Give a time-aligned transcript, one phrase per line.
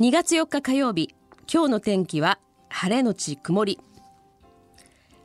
[0.00, 1.14] 2月4日火曜日
[1.46, 2.38] 今日の天気は
[2.70, 3.78] 晴れのち曇り。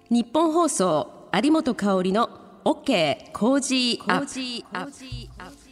[0.10, 2.30] ニッポン放送有本香の
[2.66, 5.65] OK Cozy up。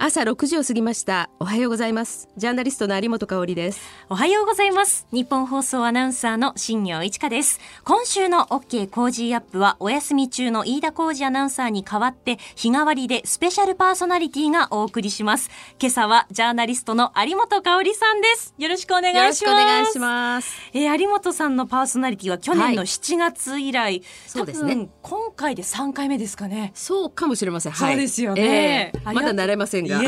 [0.00, 1.28] 朝6時を過ぎました。
[1.40, 2.28] おはようございます。
[2.36, 3.80] ジャーナリストの有本香です。
[4.08, 5.08] おはようございます。
[5.10, 7.58] ニッポン放送アナウンサーの新行市佳です。
[7.82, 15.50] 今週の OK コージーアップはお休み中の飯田浩二アナウンサーに代わって日替わりでスペシャルパーソナリティがお送りします。
[15.80, 18.54] 今朝はジャーナリストの有本香里さんです。
[18.56, 19.44] よろしくお願いします。
[19.44, 20.56] よろしくお願いします。
[20.74, 24.88] えー、有本さんのパーソナリティは去年の7月以来、はい、そうですね。
[25.02, 26.70] 今回で3回目ですかね。
[26.76, 30.00] そうかもしれません、はい、そうですよね、えー、まだ慣れませんが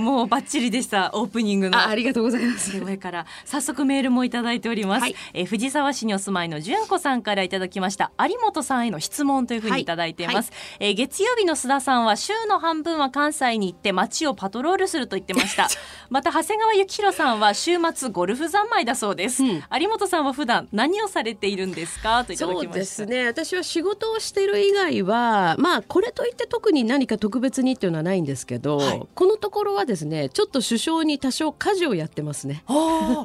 [0.00, 1.78] もうバッチリでしたオープニングの。
[1.86, 2.78] ありがとうございます。
[2.78, 9.84] 上から早速メールもいただいております、はい、え藤沢市にお住まいの純子さんからいただきました有本さんへの質問というふうにい。
[9.84, 10.84] ただいています、はい。
[10.84, 15.68] はい、え月曜日の須田さんは週の半分は関西に行って街をパトロールすると言ってました。
[16.10, 22.72] また長谷川幸宏さんは週末ゴルフ三昧だそうです、うん、有本さんは普段何をされているんですかといただきました。
[22.72, 23.26] そうですね。
[23.26, 32.62] 私は仕事をしている以外はまあこれといって特に何か特別にっていうのはないんですけど、このところはですねちょっと首相に多少家事をやってますね。
[32.66, 33.24] あ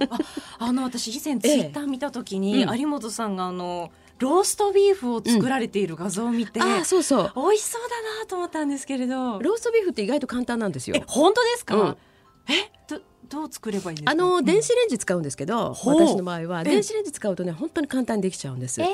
[0.59, 7.31] あの私以前ツイッター見た時に、ええ、有本さんがあのローストビーフを作られている画像を見て、うん、あそうそう。
[7.36, 9.39] 美味しそうだなと思ったんですけれど。
[9.39, 10.95] ローストビーフって意外と簡単なんですよ。
[10.97, 11.97] え本当ですか、うん、
[12.47, 14.11] えどどう作ればいいんですか？
[14.11, 15.71] あの電子レンジ使うんですけど、う。
[15.71, 18.81] ん、私の場合は電子レンジ使うとね本当に簡単にできちゃうんです。
[18.81, 18.88] えー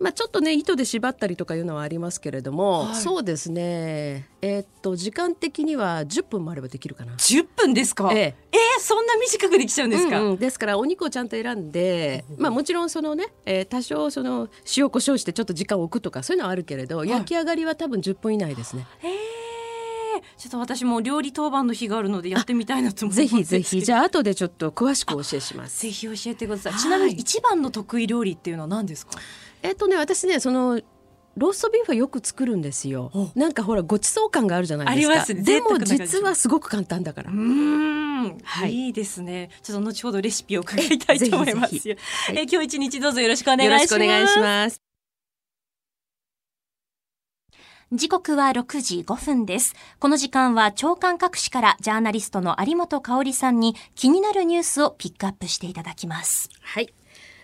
[0.00, 4.28] まあ、ちょっとね糸で縛ったりとかいうのはありますけれども、はい、そうですね。
[4.40, 7.12] えー、っと時間的には10分もあればできるかな。
[7.14, 8.10] 10分ですか？
[8.12, 8.34] ええ。
[8.52, 18.86] えー、そんな短くできちゃうんですか、うんうん、ですからお肉をちゃんと選んで、まあ、もちろんそのね、えー、多少その塩コショウしてちょっと時間を置くとかそういうのはあるけれど、はい、焼き上がりは多分10分以内ですね。
[19.02, 19.10] えー。
[20.36, 23.28] ちょっと私も料理当番の日があるのでやってみたいなと思います。
[23.30, 23.82] ぜひぜひ。
[23.84, 25.82] じゃあ後でちょっと詳しくお教えします。
[25.82, 26.74] ぜひ教えてください。
[26.74, 29.12] ちなみに一番の得意料理っていうのは何ですか？
[29.62, 30.80] えっとね私ねその
[31.36, 33.10] ローストビーフはよく作るんですよ。
[33.34, 35.12] なんかほらごちそう感があるじゃないですか。
[35.12, 37.30] あります、ね、でも実はすごく簡単だから。
[37.30, 39.48] うん、はい、いいですね。
[39.62, 41.74] ちょっと後ほどレシピを伺いたいと思います。
[41.74, 41.96] ぜひえ
[42.50, 43.94] 今日一日どうぞよろしくお願いします。
[43.94, 44.82] よろしくお願いします。
[47.94, 49.74] 時刻は6時5分です。
[49.98, 56.48] この時間は長官各紙からジャーナリストの有本香里さんに気になるニュースをピックアップしていただきます。
[56.62, 56.92] はい。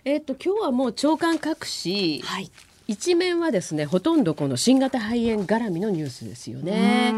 [0.09, 2.51] えっ、ー、と今日はもう長官各紙、はい、
[2.87, 7.13] 一面はですねほとんどこの新型肺炎絡みのニュースですよね。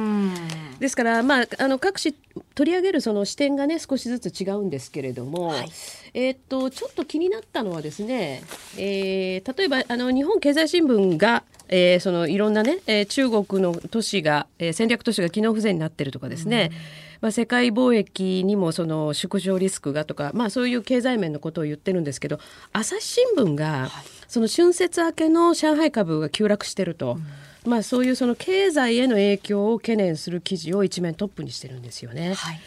[0.81, 2.17] ですから、まあ、あの各紙
[2.57, 5.71] 取り上げるその視点がね少しずつ違うんですけれども、はい、
[6.15, 8.43] えっとちょっと気になったのはですね、
[8.77, 16.73] えー、例えばあの日本経済新聞がえー、そのいろんなね、えー、中国の都市が、えー、戦略都市が機能不全になってるとかですね、
[17.21, 22.39] まあ、世界貿易にもその縮小リスクがとか、まあ、そういう経済面のことを言ってるんですけど
[22.73, 23.91] 朝日新聞が、
[24.29, 27.19] その春節明けの上海株が急落してると。
[27.67, 32.33] まあ、そういうその経済への影響を懸念する記事を一面トップにしてるんですよね。
[32.33, 32.61] はい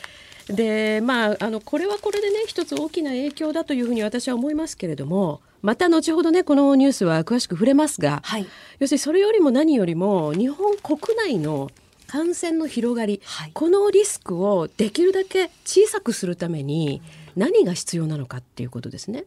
[0.48, 8.46] でまあ、あのこれはこれでね一つ大きな影響だというふうに私は思いますけれどもまた後ほどねこのニュースは詳しく触れますが、はい、
[8.80, 11.72] 要するにそれよりも何よりも日本国内の
[12.14, 17.02] 感染の広がり、はい、このリスクをできるだけ小さくするために
[17.36, 19.24] 何が必要なのかっていうことですね。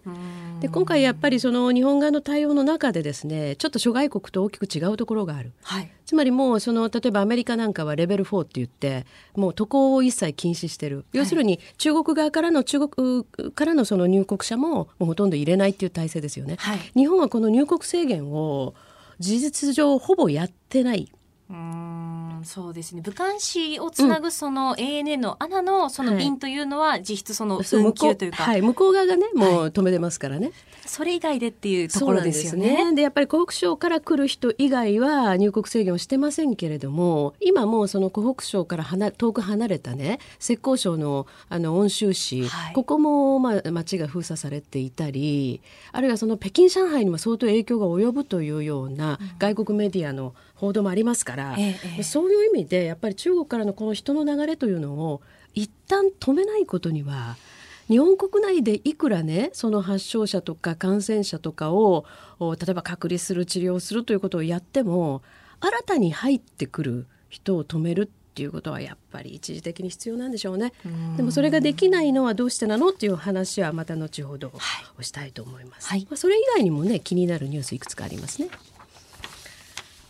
[0.60, 5.50] で今回やっぱりその日本側の対応の中でですねちょっと諸外国と大きく違うところがある。
[5.64, 9.04] はい、つまりもうその例えばアメリカなんかはレベル4って言って
[9.34, 18.74] もう渡航を一切禁止してる、要するに中国側からの中国からのその入国者ももうほとんど入れないっていう体制ですよね、はい、日本はこの入国制限を
[19.18, 21.10] 事実上ほぼやってない
[21.48, 23.02] うんそうですね。
[23.02, 30.54] 武漢市をつなぐその ANA の穴のその便というのは実質その運休というか、はい、向こう側がねもう止めてますからね、はい、
[30.86, 32.76] それ以外でっていうところですよね。
[32.76, 45.60] で、ね、やっぱり湖北省から来る人以外は入国制限をしてませんけれども今もうその湖北省から離遠く離れたね浙江省のあの温州市、はい、ここもまあ町が封鎖されていたり
[45.92, 55.22] あるいはその北京上海にも相当影響が及ぶというような外国メディアの報道もありますから、ええ、そういう意味でやっぱり中国からのこの人の流れというのを
[55.54, 57.36] 一旦止めないことには
[57.88, 62.04] 日本国内でいくらねその発症者とか感染者とかを
[62.40, 65.22] 例えば隔離する治療するということをやっても
[65.60, 70.72] 新たに入ってくる人を止めるっていうことはやっぱり一時的に必要なんでしょうね。
[71.16, 74.52] でもそれができないのはどうしてなのっていう話はまた後ほど
[74.98, 75.88] をしたいと思います。
[75.88, 78.48] はい、まあ、それ以外にもね気になるニュースいくつかありますね。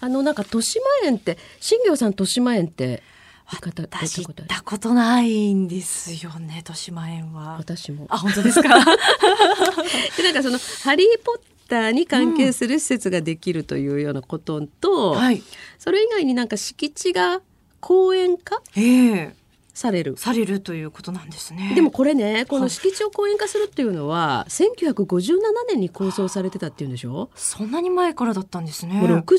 [0.06, 3.02] あのなんか豊島園って新業さん豊島園って
[3.46, 7.56] 私行ったことないんですよね豊島園は。
[7.58, 8.06] 私も。
[8.08, 8.68] あ本当ですか？
[10.16, 15.42] でなんかその「ハリー・ポッター」に関係する施設ができるというようなことと、うんはい、
[15.78, 17.40] それ以外になんか敷地が
[17.80, 19.32] 公園化、えー、
[19.76, 20.17] される。
[20.17, 21.73] されるということなんですね。
[21.75, 25.38] でもこれねこの敷地を公園化するっていうのは、はい、1957
[25.69, 27.28] 年に構想されてたっていうんでしょ？
[27.34, 28.94] そんなに前からだったんですね。
[28.94, 29.38] もう60年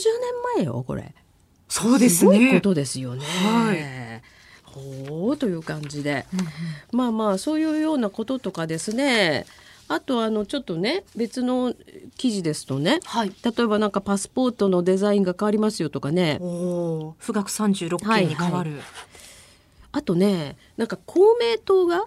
[0.58, 1.16] 前よこれ。
[1.68, 2.18] そうですね。
[2.20, 3.26] すごいことですよね。
[3.26, 4.22] はい。
[4.64, 6.28] ほうという感じで、
[6.92, 9.48] まあまあそういうようなこととかですね。
[9.88, 11.74] あとあのちょっとね別の
[12.18, 16.38] 記事ですとね、はい、例えばなんかパスポートのデザインが変わりますよとかね。
[16.42, 18.84] お富岳36件に変わる、はいはい、
[19.98, 22.06] あとねなんか公明党が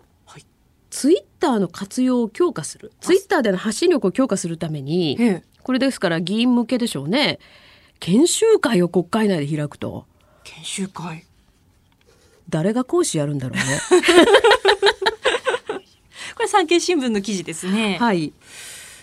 [0.90, 5.18] ツイッターの活用を強化するツイッターでの発信力を強化するために
[5.62, 7.40] これですから議員向けでしょうね
[7.98, 10.06] 研修会を国会内で開くと。
[10.42, 11.26] 研修会
[12.48, 13.62] 誰が講師やるんだろうね。
[16.34, 17.98] これ産経新聞の記事ですね。
[18.00, 18.32] はい。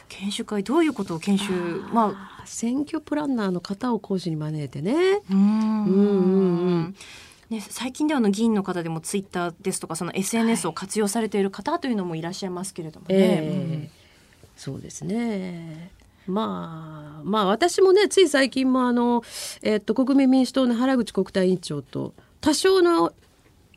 [0.09, 1.51] 研修会どういうことを研修
[1.93, 5.21] まあ選挙プランナーの方を講師に招いてね。
[5.29, 6.95] うんうんうん
[7.49, 13.15] ね、最近ではの議員の方でもツイッターですとかその SNS を活用されている方というのもいらっしゃいますけれどもね。
[13.15, 13.89] えーうん、
[14.57, 15.91] そうですね。
[16.27, 19.23] まあ、まあ私もねつい最近もあの、
[19.61, 23.13] えっと国民民主党の原口国対委員長と多少の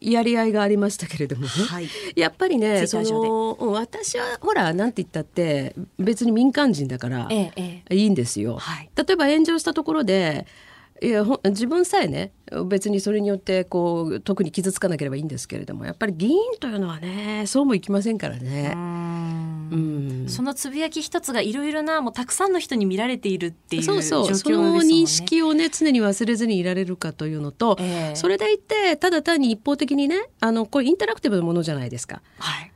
[0.01, 7.53] やり合いがありましたけれどもね、はい、やっぱりねその私はほらなんて言ったって別に民間人だから、え
[7.91, 10.47] え、いいんですよ、はい、例えば炎上したところで
[11.03, 12.33] いや自分さえね
[12.67, 18.75] 別にそれによってこう特に傷つかなければいいんですけれどもやっぱり議員というのはねそうもいきませんからね。
[19.71, 23.87] うん、そのつぶやき一つがいろいろなもうたくさんの人に見られているっていうね。
[23.87, 32.21] そうそうその認識をね常に忘れずにいられるかというのと、えー、それでいてただ単に一方的にねあのこれインタラクティブなものじゃないですか。
[32.39, 32.73] はい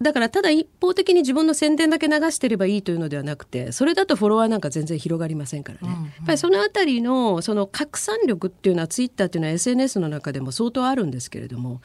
[0.00, 11.80] だからただ一方的に自分の宣伝だけ流してればいいというのではなくてそれだとフォロワーなんか全然広がりませんからね、うんうん、やっぱりそのあたりのその拡散力っていうのはツイッターっていうのは SNS の中でも相当あるんですけれども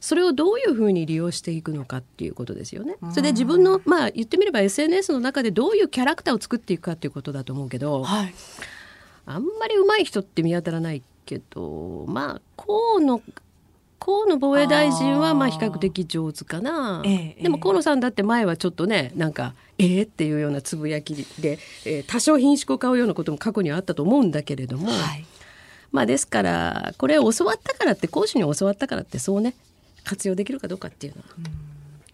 [0.00, 2.94] それをどういうふうに利用していくのかっていうことですよね。
[3.10, 8.34] それで自分のまあ言ってみれば SNS の中でどういうキャラクターを作っていくかっていうことだと思うけど、はい、
[9.26, 13.20] あんまり上手い人って見当たらないけどまあ河野
[14.08, 25.26] 河野防衛大臣はまあ比較的上手かな、ええ、でも河野さんだって前はちょっとねなんかええっていうようなつぶやきで、えー、多少品種を買うようなことも過去にはあったと思うんだけれども、はい、
[25.92, 29.54] まあですからこれを教わったからって講師に教わったからってそうね
[30.04, 31.28] 活用できるかどうかっていうのは。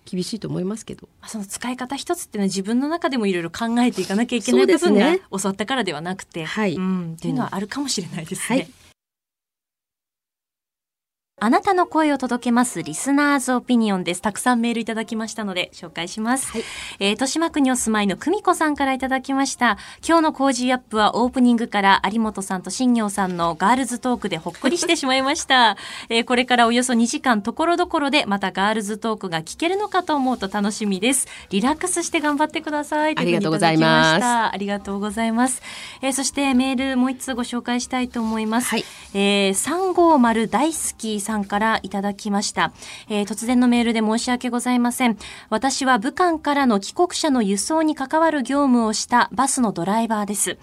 [0.06, 1.08] 厳しいと思いますけど。
[1.26, 8.58] その使い方一つっていうのは自分の中でもいろいろ考えていかなきゃいけない部分が教わったからではなくて、はい、うん、っていうのはあるかもしれないですね。
[8.58, 8.83] はい
[11.40, 14.22] あなたの声を届けますリスナーズオピニオンです。
[14.22, 16.52] たくさんメールいただきましたので紹介します。
[16.52, 16.62] はい、
[17.00, 19.76] えー、豊島区にお住まいの久美子さんからいただきました。
[20.06, 25.76] 今日の Cozy up はオープニングから有本さんと新行さんのガールズトークでほっこりしてしまいました。
[26.08, 31.26] えー、これからおよそ2時間ところどころでまたガールズトークが聞けるのかと思うと楽しみです。
[31.50, 33.18] リラックスして頑張ってください。
[33.18, 34.24] ありがとうございます。
[34.24, 35.60] ありがとうございます。
[36.00, 38.68] えー、そしてメールもう一つご紹介したいと思います。
[38.68, 38.84] はい、
[39.14, 42.72] えー、350大好きさんからいただきました、
[43.08, 45.16] えー、突然のメールで申し訳ございません。
[45.50, 50.58] 私は武漢からの帰国者の輸送に関わる業務をしたバスのドライバーです。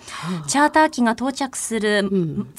[0.47, 2.09] チャーター機が到着する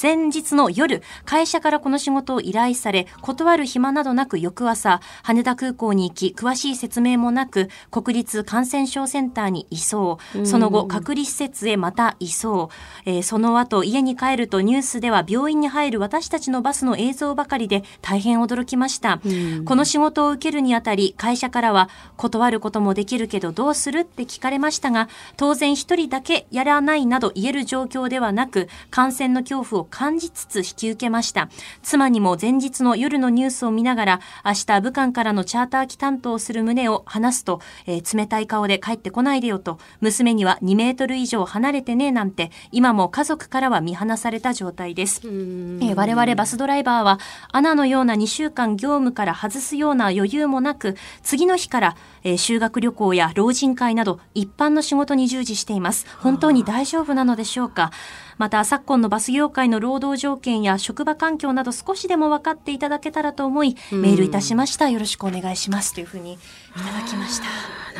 [0.01, 10.19] 前日の夜、会社からこの仕事を依頼され、断る暇などなく翌朝、羽田空港に行き、詳しい説明もなく、国立感染症センターに移送。
[10.45, 12.71] その後、隔離施設へまた移送。
[13.05, 19.21] えー、その後、家に帰るとニュースでは病院に入る私たちのバスの映像ばかりで大変驚きました。
[19.65, 24.01] この仕事を受けるにあたり、会社からは、断ることもできるけどどうする？
[24.01, 31.49] って聞かれましたが、当然一人だけやらないなど言える状況ではなく、感染の恐怖を感じつつ引き受けました。
[31.83, 45.21] 妻にも前日の夜のニュースを見ながら、明日武漢からのチャーター機担当する旨を話すと、えー、冷たい顔で帰ってこないでよと、娘には2メートル以上離れてねなんて、今も家族からは見放された状態です。
[45.25, 47.19] えー、我々バスドライバーは、
[47.53, 56.07] アナのような2週間業務から外すような余裕もなく、次の日から、えー、修学旅行や老人会など一般の仕事に従事しています。
[56.19, 57.93] 本当に大丈夫なのでしょうか
[58.39, 64.89] また、昨今のバス業界の労働条件や職場環境など少しでも分かっていただけたらと思い、メールいたしました。
[64.89, 65.95] よろしくお願いします。
[65.95, 66.39] というふうにい
[66.75, 67.47] ただきました。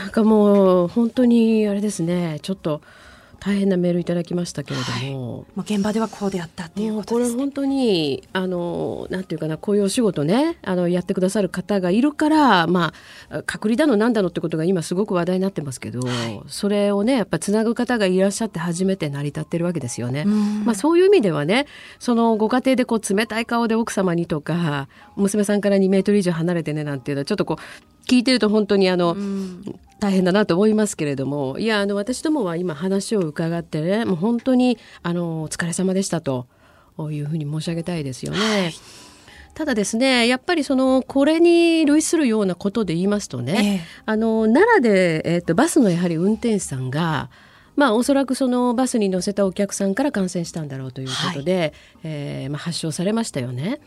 [0.01, 2.81] なんかもう、本当にあれですね、ちょっと、
[3.45, 12.93] 大変なメールいただきましたけれども、はい、もう現場ではこうであったっていうことです、ね、これ本当にあのなんていうかなこういうお仕事ねあのやってくださる方がいるからま
[13.31, 20.25] あ隔離だのなんだのってことが今すごく話題になってますけど、はい、それをねやっぱつなぐ方がいらっしゃって初めて成り立ってるわけですよね。
[20.25, 21.67] まあそういう意味ではね
[21.99, 29.17] そのご家庭でこう冷たい顔で奥様にとか娘さんから2メートル以上離れてねなんていうのはちょっとこう聞いてると本当にあの、
[30.03, 36.49] 大変だなと思いますけれどもいやあの私どもは今話を伺ってねもう本当にあのお疲れ様でしたと
[36.99, 38.39] いうふうに申し上げたいですよね。
[38.39, 38.75] はい
[39.55, 47.29] ただですねやっぱりそのこれに類するようなことで言いますとね、えあの奈良で、えーと、バスのやはり運転手さんが
[47.77, 51.73] まあ、おそらくそのバスに乗せたお客さんから感染したんだろうということで、はい、
[52.05, 53.81] えー、まあ、発症されましたよね。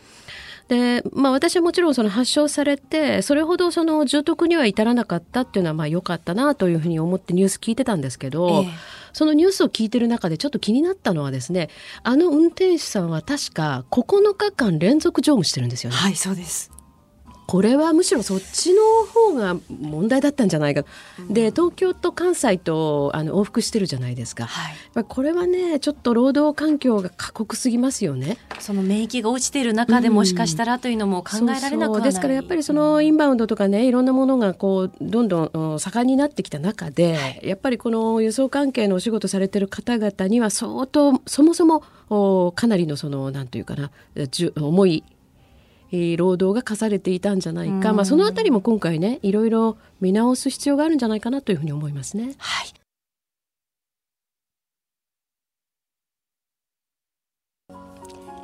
[0.68, 8.70] で、まあ、私はもちろんその発症されてそれほどその重篤には至らなかったっていうのはまあ良かったなというふうに思ってニュース聞いてたんですけど、え
[9.14, 11.70] そのニュースを聞いてる中でちょっと気になったのはですね
[12.04, 15.96] あの運転手さんは確か9日間連続乗務してるんですよね。
[15.96, 16.75] はいそうです
[17.48, 20.84] これはむしろそっちの方が問題だったんじゃないか、
[21.20, 28.38] うん、で東京と関西とあの往復してるじゃないですか、はい、これはねちょっと労働環境が過酷すぎますよね。
[28.60, 43.92] その免疫が落ちている中でもしかしたらというのも考えられなくはない、うん、ですからやっぱりそのインバウンドとかねいろんなものがこうどんどん盛んになってきた中で、はい、やっぱりこの輸送関係のお仕事されてる方々には相当そもそもかなりのそのなんというかな
[44.58, 45.15] 重いえ
[45.92, 52.34] 労働が課されていたんじゃないか、まあ、そのあたりも今回ねいろいろ見直す必要があるんじゃないかなというふうに思いますね。
[52.38, 52.74] はい。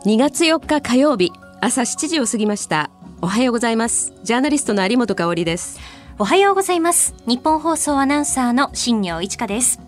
[0.03, 1.31] 2月4日火曜日
[1.61, 2.89] 朝7時を過ぎました。
[3.21, 4.13] おはようございます。
[4.23, 5.79] ジャーナリストの有本香です。
[6.17, 7.13] おはようございます。
[7.27, 9.79] ニッポン放送アナウンサーの新行市佳です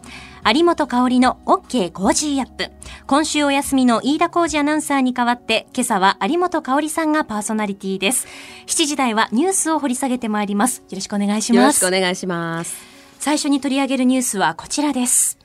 [0.45, 2.69] 有本香の OK Cozy up。
[3.07, 8.27] 今週お休みの飯田浩二アナウンサーに代わって、今朝は有本香里さんがパーソナリティです。
[8.67, 10.79] 7時台はニュースを掘り下げてまいります。
[10.79, 11.61] よろしくお願いします。
[11.61, 12.75] よろしくお願いします。
[13.19, 15.37] 最初に取り上げるニュースはこちらです。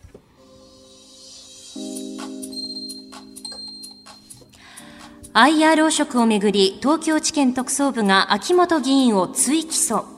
[5.32, 10.17] IR 汚職をめぐり、東京地検特捜部が秋元議員を追起訴。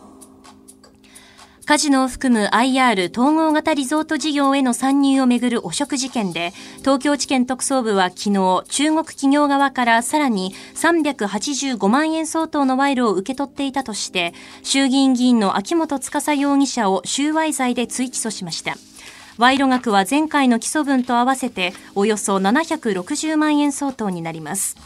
[1.70, 14.34] カジノを含む IR 統合型リゾート事業への参入をめぐる汚職事件で、東京地検特捜部は昨日、中国企業側からさらに385万円相当の賄賂を受け取っていたとして、
[14.64, 18.74] 衆議院議員の秋元司容疑者を収賄罪で追起訴しました。
[19.38, 24.76] 賄賂額は前回の起訴分と合わせておよそ760万円相当になります。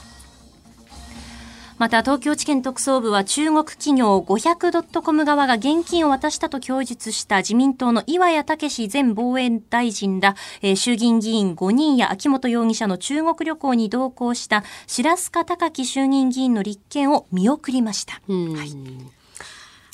[1.78, 18.14] また東京地検特捜部は中国企業500 .com 側が現金を渡したと供述した自民党の岩谷武前防衛大臣ら、えー、衆議院議員5人や秋元容疑者の中国旅行に同行した白須賀貴樹衆議院議員の立件を見送りました。
[18.14, 18.76] はい、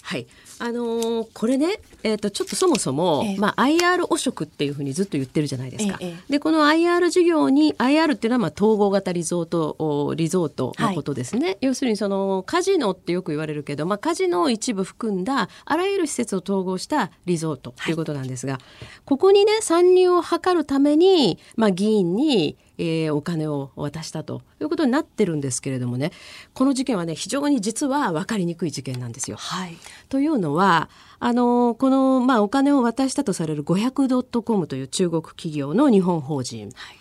[0.02, 0.26] はい
[0.60, 5.96] あのー、これね、えーと、ちょっとそもそも、ええ、まあ、IR 汚職っていうふうにずっと言ってるじゃないですか。
[6.00, 18.62] え、でこの IR 事業に IR っていうのはまあ統合型リゾートリゾートのことですね、はい、要するにそのカジノってよく言われるけど、まあ、カジノを一部含んだあらゆる施設を統合したリゾートということなんですが、はい、
[19.06, 26.12] ここにね参入を図るために、まあ、議員にえー、お金を渡したということになってるんですけれどもね
[26.54, 29.37] この事件はね非常に実は分かりにくい事件なんですよ。
[29.37, 29.76] はい、
[30.08, 36.70] というのはあのこの、まあ、お金を渡したとされる 500.com という中国企業の日本法人。
[36.75, 37.00] はい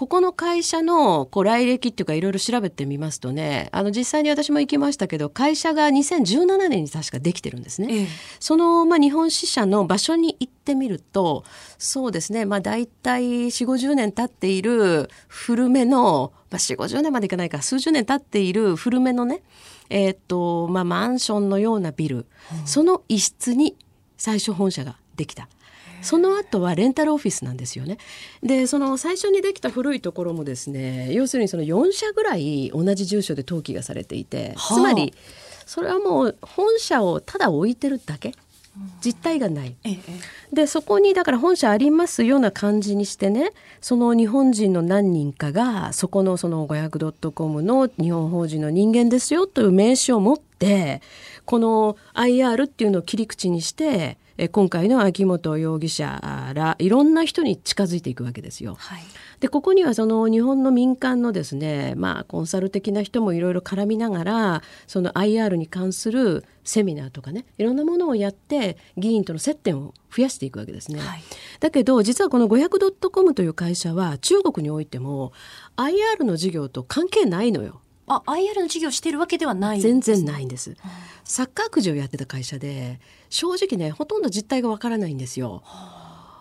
[0.00, 7.88] ここの会社のこう来歴っていうかいろいろ調べてみますとねあの実際に私も行きましたけど会社が2017年に確かできてるんですね。
[7.90, 8.06] ええ、
[8.38, 11.44] その、まあ、日本支社の場所に行ってみると
[11.76, 19.42] そうですねまあ大体4 5 0年経っている古めの、まあ、4 5 0年までいかないか数十年経っている古めのね
[19.90, 22.20] えー、っとまあ、マンションのようなビル、う
[22.64, 23.76] ん、その一室に
[24.16, 25.46] 最初本社ができた。
[26.02, 27.98] その後はレンタルオフィスなんですよね。
[28.42, 35.14] でその最初にできた古いところもですね要するにその4社ぐらい同じ住所で登記がされていて、はあ、つまり
[35.66, 38.34] それはもう本社をただ置いてるだけ？
[39.04, 39.98] 実態がない、ええ、
[40.52, 51.02] でそこにだから本社ありますような感じにしてねその日本人の何人かがそこのその 500.com の日本法人の人間ですよという名刺を持って
[51.44, 56.18] この IR っていうのを切り口にしてえ今回の秋元容疑者
[56.54, 58.74] らいろんな人に近づいていくわけですよ。
[58.78, 59.02] はい、
[59.38, 71.00] でここにはその日本の民間のですね、まあ、コンサル的な人もいろいろ絡みながらその IR に関するセミナーとかねいろんなものをやって議員との接点を増やしていくわけですね。
[71.00, 71.22] はい、
[71.60, 75.32] だけど実はこの 500.com という会社は中国においても
[75.76, 77.82] IR の事業と関係ないのよ。
[78.12, 80.76] あ IR の事業してるわけではない、ね、全然ないんです。
[81.22, 82.98] サッカーくじをやってた会社で
[83.28, 85.62] 正直ねほとんど実態がわからないんですよ。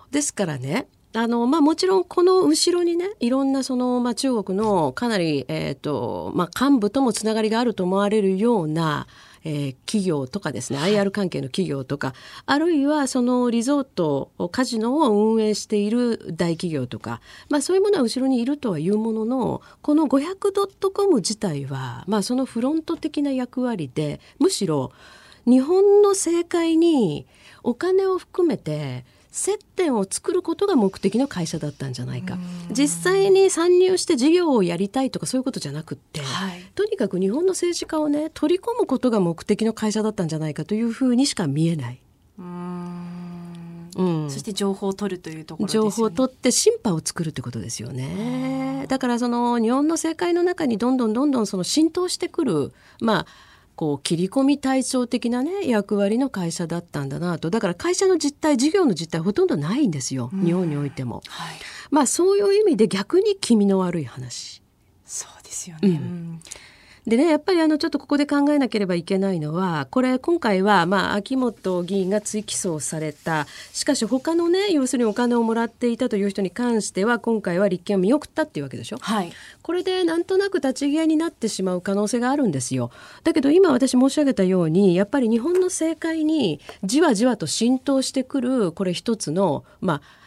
[0.10, 9.08] ですからねあのまあ、もちろんこの後ろにねいろんなその、まあ、中国のかなり、えーとまあ、幹部ともつながりがあると思われるような
[9.44, 12.14] えー、企業とかですね、はい、IR 関係の企業とか
[12.46, 24.92] あるいはそのリゾートカジノを運営している大企業とか、まあ、そういうものは後ろにいるとはいうもののこの 500.com 自体は、まあ、そのフロント的な役割でむしろ
[25.46, 27.26] 日本の政界に
[27.64, 32.38] お金を含めて接点を作ることが目的の会社だったんじゃないか。
[32.72, 42.00] 実際に参入して事業をやりたいとかそういうことじゃなくって、はい、とにかく日本の政治家をね取り込むことが目的の会社だったんじゃないかというふうにしか見えない。
[43.98, 48.86] うん、そして情報を取るというところ、ね、情報を取って審判を作るってことですよね。
[48.88, 52.72] だからその日本の政界の中にどんどんどんどんその浸透してくる
[53.02, 53.26] まあ
[53.80, 57.50] こう切り込み対照的なね役割の会社だったんだなと。
[57.50, 61.56] だから会社の実態事業の実態ほとんどないんですよ、うん、日本においても、はい、
[61.90, 64.62] まあそういう意味で逆に気味の悪い話。
[65.06, 66.42] そうですよね、うん
[67.08, 78.98] でねやっぱりあのちょっとここで考えなければいけないのはこれ今回はまあ秋元議員が追起訴されたしかし他のね要するにお金をもらっていたという人に関しては今回は立件を見送ったっていうわけでしょ？
[79.00, 82.92] はい、これでなんとなく立ち消えになってしまう可能性があるんですよ。
[83.24, 90.19] だけど今私申し上げたようにやっぱり日本の政界にじわじわと浸透してくるこれ一つのまあ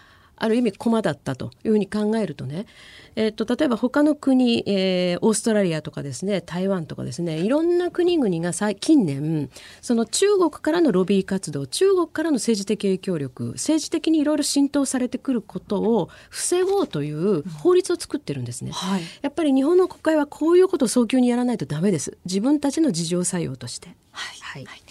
[0.43, 2.67] ある意味駒だったというふうに考えるとね
[3.15, 9.51] えっと、例えば他の国、えー、オーストラリアとかですね台湾とかですねいろんな国々が近年
[9.83, 22.17] その中国からのロビー活動中国からの政治的影響力政治的にいろいろ浸透されてくることを防ごうという法律を作ってるんですね、はい、やっぱり日本の国会はこういうことを早急にやらないとダメです。
[22.25, 23.89] 自分たちの事情作用として。
[24.13, 24.83] はい、はい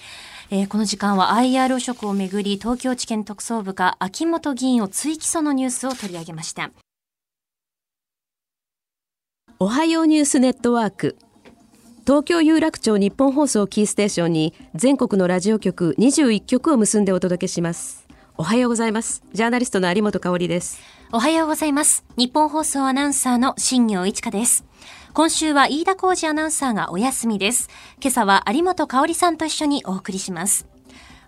[0.53, 6.71] えー、この時間は IR 職をめぐり東京地検特捜部が秋元議員を追起訴のニュースを取り上げました。
[9.59, 11.15] おはようニュースネットワーク。
[12.05, 18.05] 東京有楽町日本放送キーステーションに全国のラジオ局21局を結んでお届けします。
[18.35, 19.23] おはようございます。
[19.31, 20.81] ジャーナリストの有本香里です。
[21.13, 22.03] おはようございます。
[22.17, 24.65] 日本放送アナウンサーの新業一華です
[25.13, 27.69] 今週は飯田浩二アナウンサーがお休みです。
[27.99, 30.67] 今朝は有本香里さんと一緒にお送りします。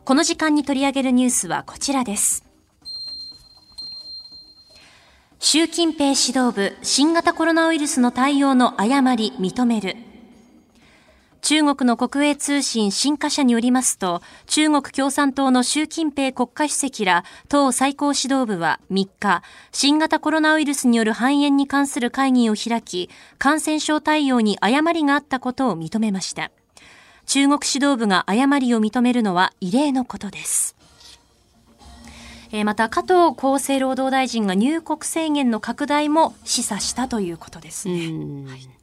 [0.06, 2.46] この時間に取り上げるニュースはこちらです。
[5.40, 9.98] 習近平指導部新型コロナウイルスの対応の誤り認める。
[11.44, 26.50] 中国の国営通信新華社によりますと、中国共産党の習近平国家主席ら党最高指導部は3日、新型コロナウイルスによる肺炎に関する会議を開き、感染症対応に誤りがあったことを認めました。
[27.26, 30.78] 中国指導部が誤りを認めるのは異例のことです。
[32.54, 37.96] えー、また加藤厚生労働大臣が入国制限の拡大も示唆したということですね。
[38.50, 38.83] はい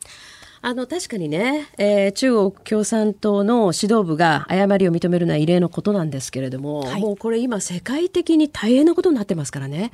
[0.63, 9.91] あの確かにね、えー、中国共産党の指導部が誤りを認めるのは異例のことなんですけれども、はい、もうこれ今世界的に大変なことになってますからね。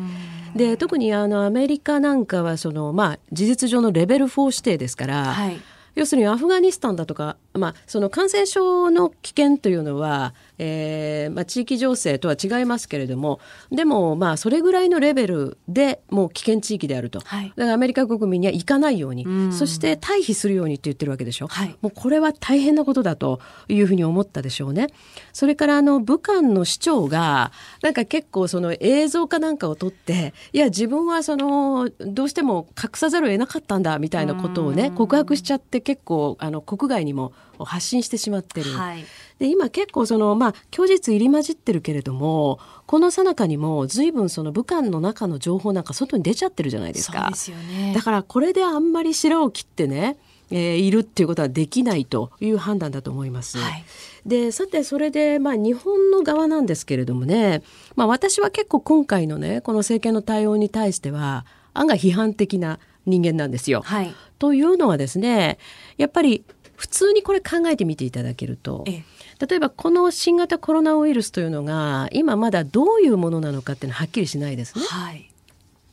[0.57, 5.61] で特にあのアメリカなんかはその、まあ、事実上のレベル4指定ですから、はい、
[5.97, 24.89] 要するにアフガニスタンだとか、まあ、その感染症の危険というのはえーまあ、地域情勢とは違いますけれどもでもまあそれぐらいのレベルでもう危険地域であると、はい、だからアメリカ国民には行かないように、うそして退避するようにって言ってるわけでしょ、はい、もうこれは大変なことだというふうに思ったでしょうね。
[25.33, 38.72] それからあの武漢の市長がなんか結構その映像かなんかを撮っていや自分はそのどうしても隠さざるを得なかったんだみたいなことをね告白しちゃって結構あの国外にも発信してしまってる。
[38.72, 39.05] はい
[39.38, 47.31] で今結構そのまあ虚実入り混じってるけれどもこの最中にも随分その武漢の中の情報なんか外に出ちゃってるじゃないですか。
[47.35, 50.16] すね、だからこれであんまり白を切ってね
[50.51, 53.59] えー、いるっていうことはできないという判断だと思います。
[53.59, 53.85] はい、
[54.25, 57.62] でさてそれで、まあ、日本の側なんですけれどもね、
[57.96, 61.44] まあ、私は結構今回のねこの政権の対応に対しては
[61.75, 63.83] 案外批判的な人間なんですよ。
[63.83, 65.59] はい、というのはですね
[65.97, 68.85] やっぱり普通にこれ考えてみていただけると。
[68.87, 74.85] ええ例えばこの新型コロナウイルスというのが今まだどういうものなのかっていうのははっきりしないですね。
[74.87, 75.31] はい、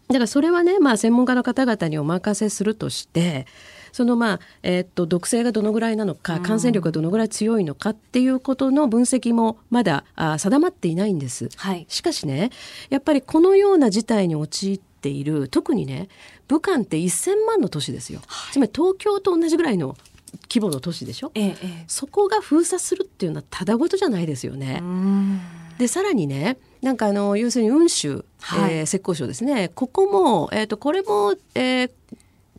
[0.08, 3.45] だからそれはね、まあ、専門家の方々にお任せするとして
[3.91, 12.49] そのまあ、えー、っと毒性がどのぐらいなのか感染力がどのぐらい強いのかっていうことの分析もまだあ定まっていないんです、はい、しかしね
[12.89, 16.10] やっぱりこのような事態に陥っている特にね
[16.48, 19.96] 武漢って1000万の都市ですよ、はい、つまり東京と同じぐらいの
[20.50, 21.56] 規模の都市でしょ、ええ、
[21.88, 24.82] そこが封鎖するっていうのはただごとじゃないですよね。
[25.78, 29.70] でさらにねなんかあの要するに雲州、はい、えー、浙江省ですね。
[29.74, 31.92] ここも、えーと、これも、えー、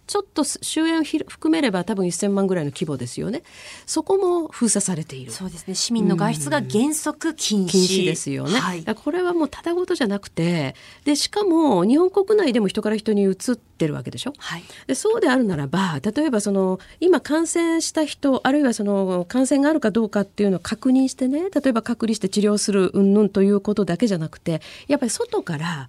[0.06, 3.42] ちょっと終焉を含めれば多分1000万ぐらいの規模ですよね。
[3.86, 5.32] そこも封鎖されている。
[5.32, 5.74] そうですね。
[5.74, 7.68] 市民の外出が原則禁止。
[7.68, 8.60] 禁止ですよね。
[8.60, 14.32] はい、これはもうただごとじゃなくて、で、しかも日本国内でも人から人に移ってるわけでしょ？
[14.38, 25.88] はい、でそうであるならば、例えばその、今感染した人、あるいはその感染があるかどうかっていうのを確認してね、例えば隔離して治療する云々ということだけじゃなくて、やっぱり外から、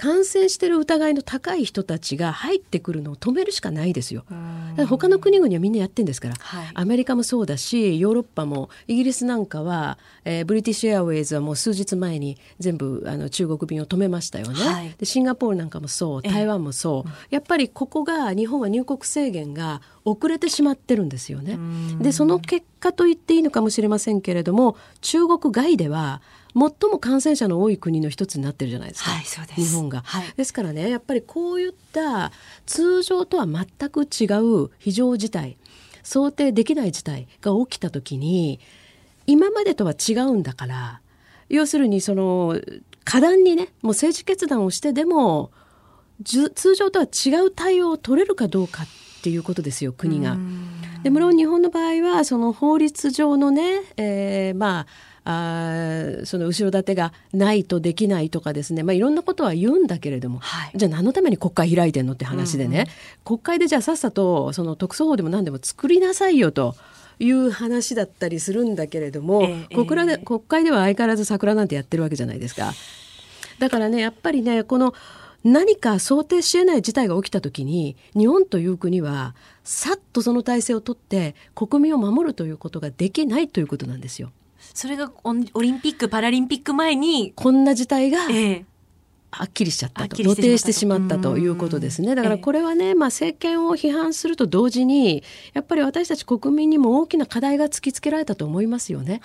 [0.00, 4.24] 感染してる疑いの高い人たちが入ってくるのを止めるしかないですよ。
[4.88, 14.54] 他の国々はみんなやってんですから、はい、アメリカもそうだしヨーロッパもイギリスなんかは、えー、ブリティッシュエアウェイズはもう数日前に全部あの中国便を止めましたよね。
[14.54, 21.58] はい、でシンガポールなんかもそう台湾もそう、えー、やっぱりここが日本は入国制限が遅れてしまってるんですよね。
[22.00, 26.22] でその結果と言っていいのかもしれませんけれども中国外では
[26.54, 29.60] 最も感染者の多い国の一つになってるじゃないですか、はい、そうです。
[29.60, 32.32] 日本が、はい、ですからねやっぱりこういった
[32.66, 34.26] 通常とは全く違
[34.64, 35.56] う非常事態
[36.02, 38.60] 想定できない事態が起きた時に
[39.26, 41.00] 今までとは違うんだから
[41.48, 42.60] 要するにその
[43.04, 45.50] 果断にねもう政治決断をしてでも
[46.24, 48.86] 通常とは違う対応を取れるかどうかっ
[49.22, 50.36] ていうことですよ国が。
[51.02, 54.86] で無論日本の場合はその法律上のね、えー、まあ
[55.24, 62.86] あその後ろ盾がないとできないとかですね、まあ、いろんなことは言うんだけれども、はい、じゃあ何のために国会開いてんのって話でね、うんうん、
[63.24, 66.74] 国会でじゃあさっさとその特措法でも何でも作りなさいよと。
[67.22, 72.72] いう話だったりするんだけれども、えー、国で国会では相変わらず桜なんてやってるわけじゃないですか。
[73.58, 74.94] だからねやっぱりねこの
[75.44, 84.32] 何か想定しえない事態が起きた時に日本という国はさっとその体制を取って国民を守るということができないということなんですよ。
[84.80, 88.20] それがオリンピック・パラリンピック前にこんな事態が、
[89.30, 90.16] はっきりしちゃったと。
[90.16, 91.36] 露呈してしまったと。
[91.36, 92.14] いうことですね。
[92.14, 99.20] だからこれはね、まあ、政権を批判すると同時にやっぱり私たち国民にも大きな課題が突きつけられたと思いますよね。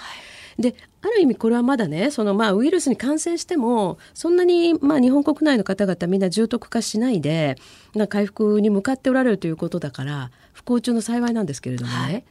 [0.60, 7.56] である意味これはまだねそのまあウイルスに感染してもそんなにまあ日本国内の方々みんな重篤化しないで
[7.96, 12.26] な回復に向かっておられるということだから不幸中の幸いなんですけれどもね、はい、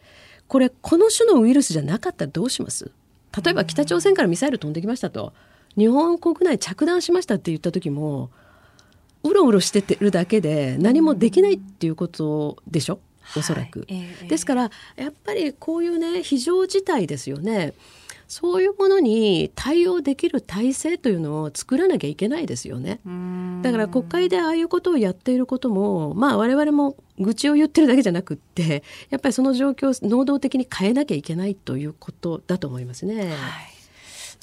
[0.46, 2.90] これこの種のウイルスじゃなかったらどうします？
[3.42, 5.32] 例えば北朝鮮からミサイル飛んできましたと。
[5.76, 8.30] 日本国内着弾しましたって言った時も
[9.24, 13.00] うろうろしてるだけで何もできないっていうことでしょ？
[13.36, 13.88] おそらく、はい。
[13.90, 17.72] えー、ですからやっぱりこういうね非常事態ですよね。
[18.26, 23.00] そういうものに対応できる体制というのを作らなきゃいけないですよね。
[23.62, 33.30] だから国会でああいうことをやっていることも、まあ我々も愚痴を言ってるだけじゃなくって、やっぱりその状況を能動的に変えなきゃいけないということだと思いますね。
[33.30, 33.73] はい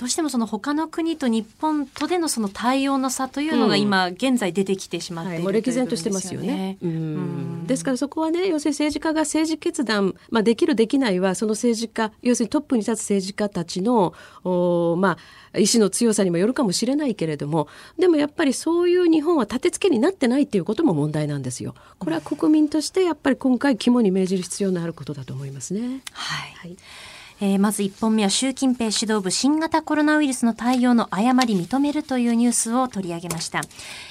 [0.02, 6.80] どうしてもその他の国と日本とでのその対応の差というのが今現在出てきてしまっている、うんはい、歴然としてますよね。
[6.82, 15.20] うん、ですからそこはね要するに政治家が政治決断、まあ、できるできないはその政治家要するにトップに立つ政治家たちのお、ま
[15.54, 17.68] あ、意志の強さにもよるかもしれないけれども
[18.00, 21.76] でもやっぱりそういう日本は立て付けになってないっていうことも問題なんですよ。
[22.00, 26.02] これは国民としてやっぱり今回肝に銘じる必要のあることだと思いますね。
[26.12, 26.78] はい、はい
[27.44, 33.62] えー、まず1本目は習近平指導部新型コロナウイルスの対応の誤り認めるというニュースを取り上げました。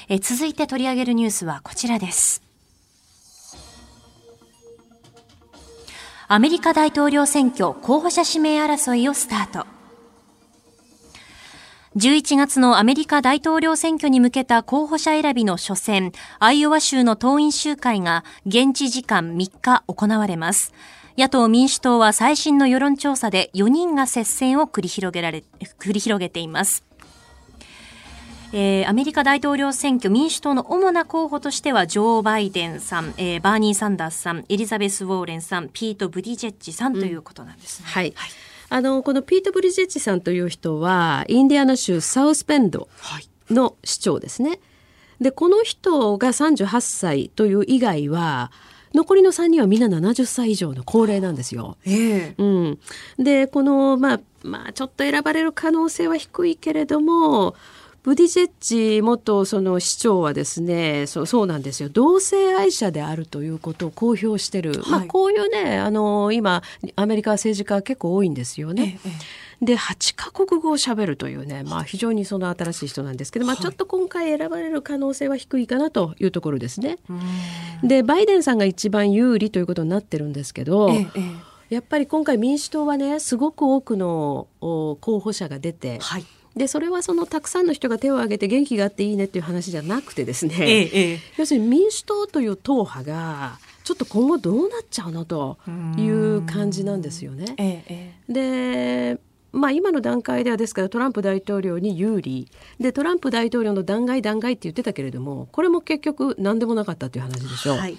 [0.09, 2.43] えー、続いて取り上げるニュースはこちらです。
[6.27, 9.67] アメリカ大統領選挙候補者指名争いをスタート。
[11.97, 20.73] 11月のアメリカ大統領選挙に向けた候補者選びの初戦、アイオワ州の党員集会が現地時間3日行われます。
[21.21, 25.45] 野党民主党は最新の世論調査で4人が接戦を繰り広げられ、
[25.79, 26.83] 繰り広げています。
[28.55, 37.85] えー、アメリカ大統領選挙民主党の主な候補としてはジョー・バイデンさん、えー、バーニー・サンダースさんエリザベス・ウォーレンさんピート・ブディジェッジさんということなんですね。
[37.87, 38.31] うん、はい、はい、
[38.71, 42.89] あのこのピート・ブディジェッジさんという人はインディアナ州サウスペンド
[43.51, 44.59] の市長ですね。
[45.21, 48.51] でこの人が38歳という以外は
[48.95, 51.77] 残りの3人はみんな70歳以上の高齢なんですよ。
[51.87, 52.79] えうん、
[53.19, 57.55] でこのまあまあちょっと選ばれる可能性は低いけれども
[58.03, 61.89] ブディジェッジ元その市長はですねそうそうなんですよ。
[61.91, 66.63] 同性愛者であるということを公表してる、はい、まあ、こういうねあの今
[66.97, 68.99] アメリカ政治家結構多いんですよね。
[69.05, 69.13] ええ、
[69.63, 76.99] で8カ国語をしゃべるというね、まあ、非常にその新しい人なんですけど、まあ、ちょっと今回選ばれる可能性は低いかなというところですね。
[77.83, 80.91] でバイデンさんが一番有利ということになってるんですけど。
[80.91, 81.07] え
[81.71, 95.59] やっぱり今回民主党はねすごく多くの候補者が出て、はい、でそれはそのたくさんの人が手を挙げて元気があっていいねっていう話じゃなくてですね、ええ、要するに民主党という党派がちょっと今後どうなっちゃうのと
[95.97, 97.55] いう感じなんですよね。
[97.57, 99.21] え、で
[99.53, 107.77] まあ、今の段階ではですからトランプ大統領に有利でトランプ大統領の弾劾弾劾って言ってたけれどもこれも結局何でもなかったという話でしょう。
[107.77, 107.97] はい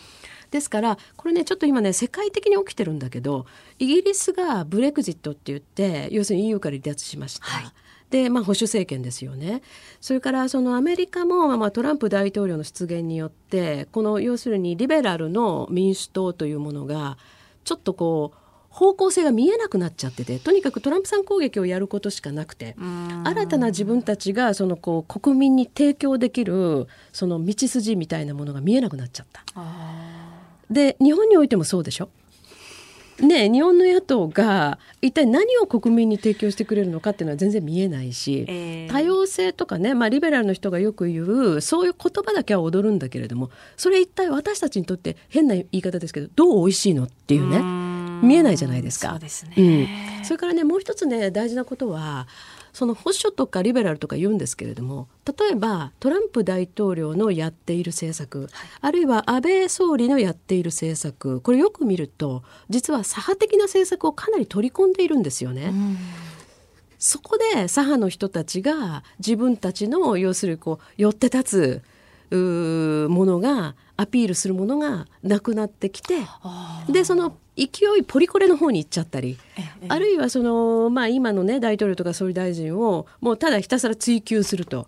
[0.52, 3.46] ですからこれねちょっと今ね世界的に起きてるんだけど
[3.80, 7.46] イギリスがブレクジットって言って要するに EU から離脱しました。
[7.46, 7.74] はい
[8.12, 9.62] で、まあ、保守政権ですよね。
[10.02, 17.18] それからそのアメリカも、まあ、トランプ大統領の出現によってこの要するにリベラルの民主党というものが
[17.64, 18.41] ちょっとこう
[18.72, 22.76] 方向性が見えなくなっちゃっててとにかくトランプさん攻撃をやることしかなくて
[23.24, 29.44] 新たな自分たちがそのこう国民に提供できるその道筋みたいなものが見えなくなっちゃった。
[30.70, 32.10] で日本においてもそうでしょ？
[33.20, 47.60] ね、日本の野党が一体何を国民に提供してくれるのかっていうのは全然見えないし、えー、多様性とかね、まあ、リベラルの人がよく言うそういう言葉だけは踊るんだけれどもそれ一体私たちにとって変な言い方ですけどどう美味しいのっていうね
[48.22, 49.12] 見えないじゃないですか。
[49.12, 52.28] そうですね、うん、それからねもう一つね大事なことは
[52.74, 58.50] その保守とかリベラルとか言うんですけれども例えばトランプ大統領のやっている政策、はい、
[58.82, 65.74] あるいは安倍総理のやっている政策これよく見ると実は左派的な政策をかなり取り込んでいるんですよね。
[66.98, 71.82] そこで左派の人たちが自分たちの要するこう寄って立
[72.34, 76.20] つものがアピールするものがなくなってきて
[76.90, 79.38] でその勢いポリコレの方に行っちゃったり、
[79.90, 84.88] あるいはその、まあ、今の、ね、大統領とか総理大臣をもうただひたすら追及すると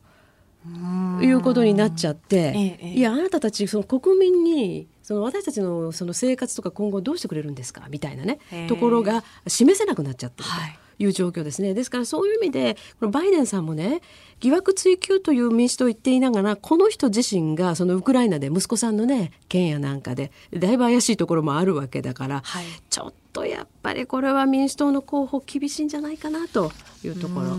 [1.22, 10.56] いうことになっちゃって、いやあなたたちその国民にその私たちのその生活とか今後どうしてくれるんですかみたいなねところが示せなくなっちゃってると。
[10.56, 11.74] はいいう状況ですね。
[11.74, 14.02] ですからそういう意味でこのバイデンさんもね
[14.40, 26.72] 疑惑追及という民主党を言っていながらこの人自身がそのウクライナで息子さんのね件やなんかでだいぶ怪しいところもあるわけだから、はい、ちょっとやっぱりこれは民主党の候補厳しいんじゃないかなと
[27.04, 27.58] いうところ。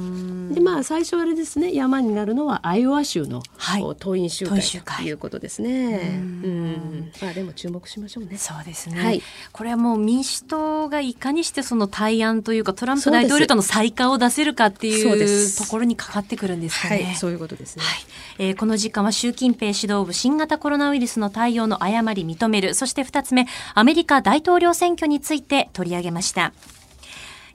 [0.55, 4.63] でまあ最初あれですね山になるのはアイオワ州の、はい、党員集会。
[4.63, 6.21] ということですね。
[6.21, 7.13] うん。
[7.21, 8.39] まあでも注目しましょうね。
[8.39, 9.03] そうですね。
[9.03, 17.03] はい、これはもう民主党がいかにしてその対案というかトランプ大統領との再化を出せるかっていうところにかかってくるんですかね。
[17.03, 17.83] はい、そういうことですね。
[17.85, 17.97] はい、
[18.39, 22.75] えー、この時間は習近平指導部新型コロナウイルスの対応の誤り認める。
[22.75, 26.53] そして二つ目アメリカ大統領選挙について取り上げました。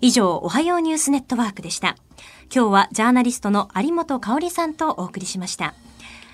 [0.01, 1.95] 以上、おはようニュースネットワークでした。
[2.53, 5.75] 今日はジャーナリストの有本香里さんとお送りしました。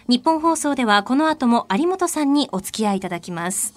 [0.08, 3.74] 日本放送ではこの後も有本さんにお付き合いいただきます。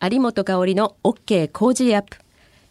[0.00, 2.18] 有本香里の OK 工事アップ。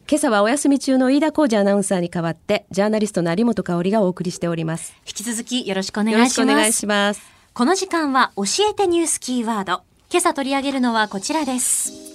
[0.08, 7.24] 今朝はお休み中の飯田浩二アナウンサーに代わってジャーナリストの有本香里がお送りしております引き続きよろしくお願いしますお願いします
[7.56, 12.15] この時間は教えてニュースキーワード今朝取り上げるのはこちらです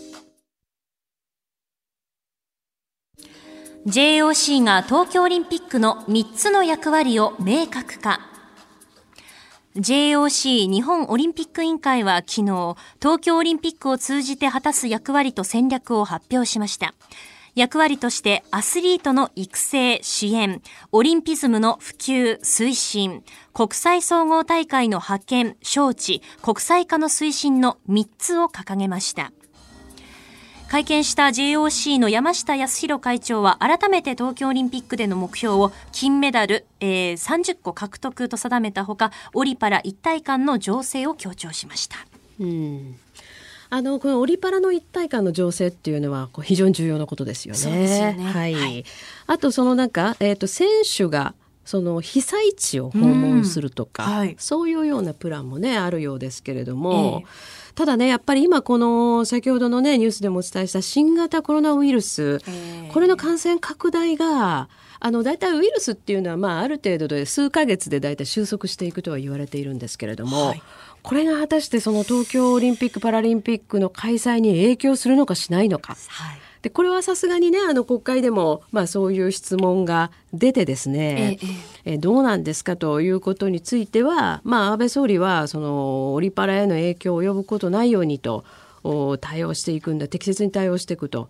[3.87, 8.21] JOC が東京オリンピックの3つの役割を明確化。
[9.75, 16.95] JOC 日本オリンピック委員会は昨日、東京オリンピックを通じて果たす役割と戦略を発表しました。
[17.55, 20.61] 役割としてアスリートの育成、支援、
[20.93, 29.33] オリンピズムの普及、推進、国際総合大会の派遣、招致、国際化の推進の3つを掲げました。
[30.71, 41.97] 会見した JOC の山下康弘会長は改めて東京オリンピックでの目標を金メダル、えー、30個獲得と定めたほかオリパラ一体感の情勢を強調しました。
[42.39, 42.97] うん。
[43.69, 47.99] あのこのオリパラの一体感の情勢っていうのは非常に重要なことですよね。
[47.99, 48.31] よね。
[48.33, 48.85] はい、はい、
[49.27, 54.17] あとそのなんか、えーと、選手がその被災地を訪問するとか、うん。
[54.19, 57.29] はい、そういうようなプランもねあるようですけれども、えー、
[57.75, 64.69] ただねやっぱり今この先ほどのねニュースでもお伝えした新型コロナウイルス、えー、これの感染拡大が
[65.03, 70.63] あの大体ウイルスっていうのは、まあ、ある程度で数ヶ月で大体収束していくとは言われているんですけれども、はい、
[71.03, 75.97] これが果たしてその東京オリンピック・パラリンピックの開催に影響するのかしないのか。
[76.09, 88.45] はいでこれはさすがにねあの国会でも、まあ、そういう質問が出てですね、えええどうなんですかということについては、まあ、安倍総理はそのオリパラへの影響を及ぶことないようにと
[89.21, 91.29] 対応していくんだ適切に対応していくと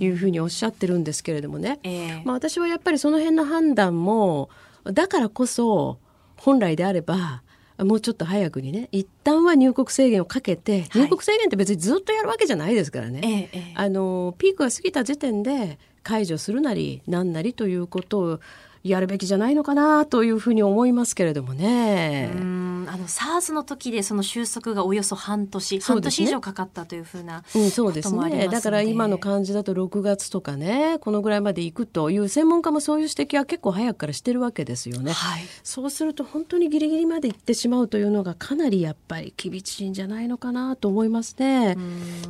[0.00, 2.22] いうふうにおっしゃってるんですけれどもね、え。
[2.24, 4.50] まあ、私はやっぱりその辺の判断も
[4.84, 5.98] だからこそ
[6.36, 7.42] 本来であれば
[7.84, 18.40] もうちょっと早くにね一旦は入国制限をかけて、入国制限って別にずっとやるわけじゃないですからね、え、あのピークが過ぎた時点で解除するなりなんなりということを
[18.84, 22.30] やるべきじゃないのかなというふうに思いますけれどもね。
[22.34, 28.48] うんあの SARS の時でその収束がおよそ半年、ね、半年以上かかったというふうな、うん、そうですね。
[28.48, 35.12] だから今の感じだと6月とかねこのぐらいまで行くという専門家もそういう指摘は結構早くからしてるわけですよね。
[35.12, 41.76] はい、そうすると本当にギリギリまで行ってしまうというのがかなりやっぱり厳しいんじゃないのかなと思いますね。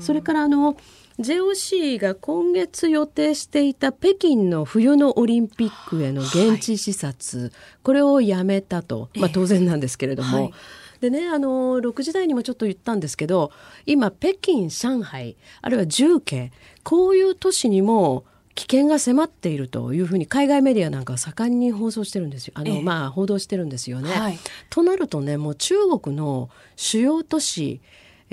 [0.00, 0.76] それからあの
[1.18, 10.44] JOC が今月予定していた北京の冬のオリンピックへの現地視察、はい、これをやめたと、まあ、当然なんですけれども。
[10.44, 10.52] はい、
[11.00, 13.50] でね、あの6時台にもちょっと言ったんですけど
[13.86, 22.54] 今北京上海あるいは重慶こういう都市にも危険が迫っているというふうに海外メディアなんか盛んに放送してるんですよ。
[22.56, 24.10] あの、まあ報道してるんですよね。
[24.10, 27.80] はい、となるとねもう中国の主要都市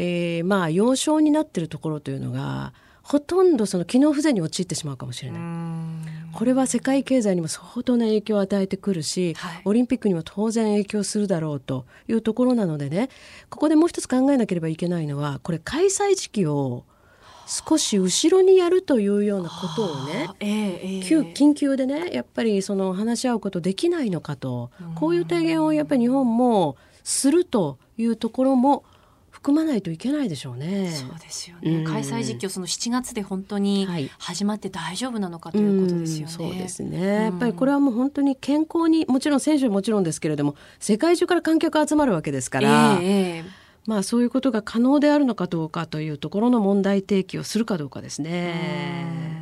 [0.02, 2.72] えー、まあ要衝になっているところというのが
[3.04, 5.42] ほとんどその機能不全に陥ってしまうかもしれない。
[6.32, 13.10] これは世界経済にも相当な影響を与えてくるし、はい、オリンピックにも当然影響するだろうというところなのでね
[13.50, 16.86] ここでもう一つ考えなければいけないのはこれ開催時期を
[17.48, 28.84] 少し後ろにやるというようなことをね、えーえー、緊急でねやっぱりその話し合うことできないのかとこういう提言をやっぱり日本もするというところも
[29.42, 30.92] 含まないといけないでしょうね。
[30.92, 31.78] そうですよね。
[31.78, 36.24] うん、開催実況その7月で本当に始まって大丈夫なのかということですよね。
[36.26, 37.24] うん、そうですね。
[37.24, 43.00] やっぱりこれはもう本当に健康にもちろん選手はもちろんですけれども世界中から観客集まるわけですから。
[43.02, 43.44] えー、
[43.86, 49.39] まあそういうことが可能であるのかどうかというところの問題提起をするかどうかですね。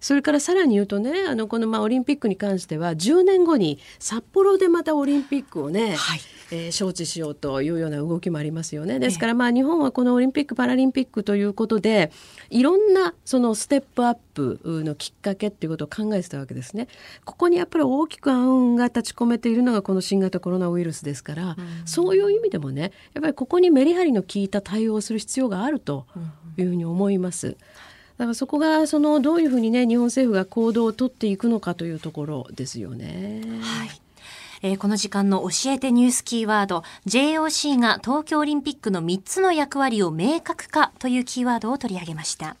[0.00, 6.20] それからさらに言うとねあのこのまあオリンピックに関しては10年後に札幌でまたオリンピックをね、はい
[6.52, 8.98] えー、招致しようというような動きもありますよね。
[8.98, 12.12] ですからまあ日本はこのオリンピック・パラリンピックということで
[12.50, 16.88] いろんなそのステップアップのきっかけっていうことを考えてたわけですね。
[17.24, 26.06] ここにやっぱり大きく暗雲が立ち込めているのがこの新型コロナウイルスですから、うん、そういう意味でもねやっぱりここにメリハリの効いた対応をする必要があると
[26.56, 27.56] いうふうに思います。
[28.18, 33.42] だからそこがそのどういうふうにね日本政府が行動を取っていくのかというところですよね。
[33.60, 34.00] はい
[34.62, 42.56] えー、この時間の教えてニュースキーワード JOC が東京オリンピックの3つの役割を明確化というキーワードを取り上げました。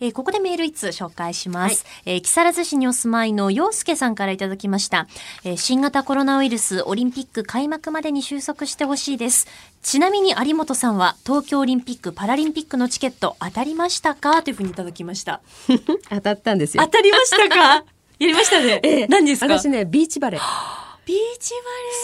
[0.00, 1.84] えー、ここでメール一通紹介します。
[2.04, 5.06] はい、えー、木更津市にお住まいの陽介さんからいただきました、
[5.44, 9.46] えー、新型コロナウイルスオリンピック開幕までに収束してほしいです。
[9.82, 14.42] ちなみに有本さんは東京オリンピック・パラリンピックのチケット当たりましたか？
[14.42, 15.40] というふうにいただきました。
[16.10, 16.82] 当たったんですよ。
[16.84, 17.84] 当たりましたか？
[18.18, 18.80] やりましたね。
[18.82, 19.58] ええ、何ですか？
[19.58, 20.40] 私ね、ビーチバレー。
[21.06, 21.52] ビーチ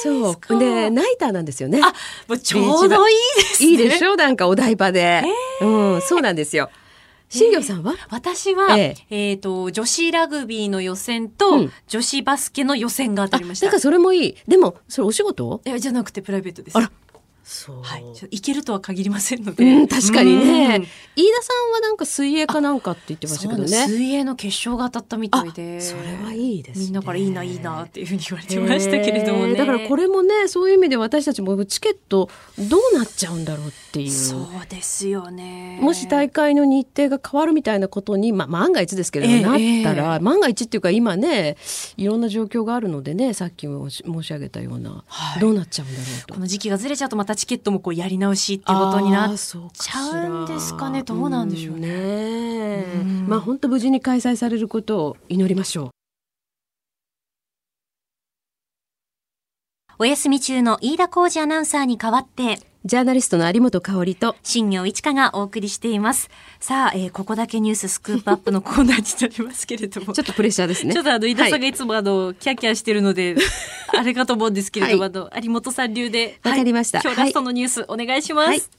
[0.04, 0.58] バレーそう。
[0.60, 1.80] で、ナイターなんですよね。
[1.82, 1.92] あ、
[2.28, 3.68] もうちょうどいいですね。
[3.70, 4.14] いいでしょ？
[4.14, 5.24] なんかお台場で。
[5.60, 6.70] えー、うん、そうなんですよ。
[7.32, 13.66] 新業さんは、私は、えっ、ー、と、女子ラグビーの予選と、女子バスケの予選が当たりました。
[13.66, 14.36] だからそれもいい。
[14.46, 15.62] でも、それお仕事？
[15.64, 16.76] いや、じゃなくてプライベートです。
[16.76, 16.92] あら、
[17.82, 23.86] はい、いけるとは限りませんので、うん、確かにね、飯田さんはなんか水泳かなんかって言ってましたけどね。
[23.86, 25.80] 水泳の決勝が当たったみたいで。
[25.80, 29.54] それはいいです、ね、みんなからいいないいなっていうふうに言われてましたけれどもね。
[29.54, 34.10] だからこれもねそういう意味で私たちもチケットどうなっちゃうんだろうっていう。
[34.10, 35.78] そうですよね。
[35.80, 41.56] もし大会の日程が変わるみたいなことに、まあ、万が一ですけれども、なったら、万が一っていうか今ね
[41.96, 46.34] いろんな状況があるのでねさっきも申し上げたような、はい、どうなっちゃうんだろうと。
[46.34, 52.84] この時期がずれちゃうとまたチケットもこうやり直しっていうことになっちゃうんですかねどうなんでしょうね。
[53.26, 55.90] まあ本当無事に開催されることを祈りましょう。
[59.98, 66.28] お休み中の飯田浩二アナウンサーに代わって、ジャーナリストの有本香里と新業一華がお送りしています。
[66.58, 70.10] さあ、えー、ここだけニューススクープアップのコーナーになりますけれども。
[70.14, 70.92] ちょっとプレッシャーですね。
[70.92, 73.36] ちょっとあの、飯田さんがいつもあの、はい、キャキャしてるので、
[73.98, 76.38] あれかと思うんですけれども、はい、あの、有本さん流で。
[76.42, 77.00] わ、かりました。
[77.02, 78.70] 今日ラストのニュース、お願いします、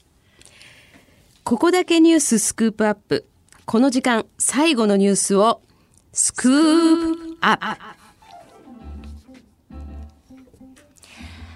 [1.44, 3.26] ここだけニューススクープアップ。
[3.64, 5.60] この時間、最後のニュースを、
[6.12, 8.04] スクープアップ。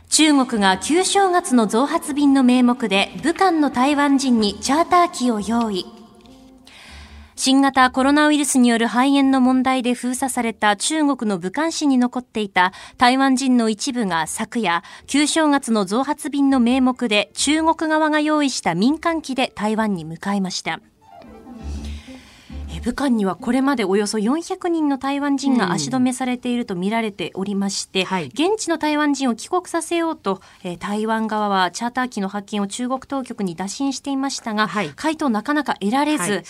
[0.09, 5.98] 中国が旧正月の増発便の名目で武漢の台湾人にチャーター機を用意。
[7.41, 20.81] 新型コロナウイルスによる肺炎の問題で封鎖された中国の武漢市に残っていた台湾人の一部が昨夜、旧正月の増発便の名目で中国側が用意した民間機で台湾に向かいました。
[22.89, 36.45] 武漢にはこれまでおよそ400人の台湾人が足止めされていると見られておりまして、うんはい、現地の台湾人を帰国させようと、えー、台湾側はチャーター機の発見を中国当局に打診していましたが、はい、回答なかなか得られず、はいね、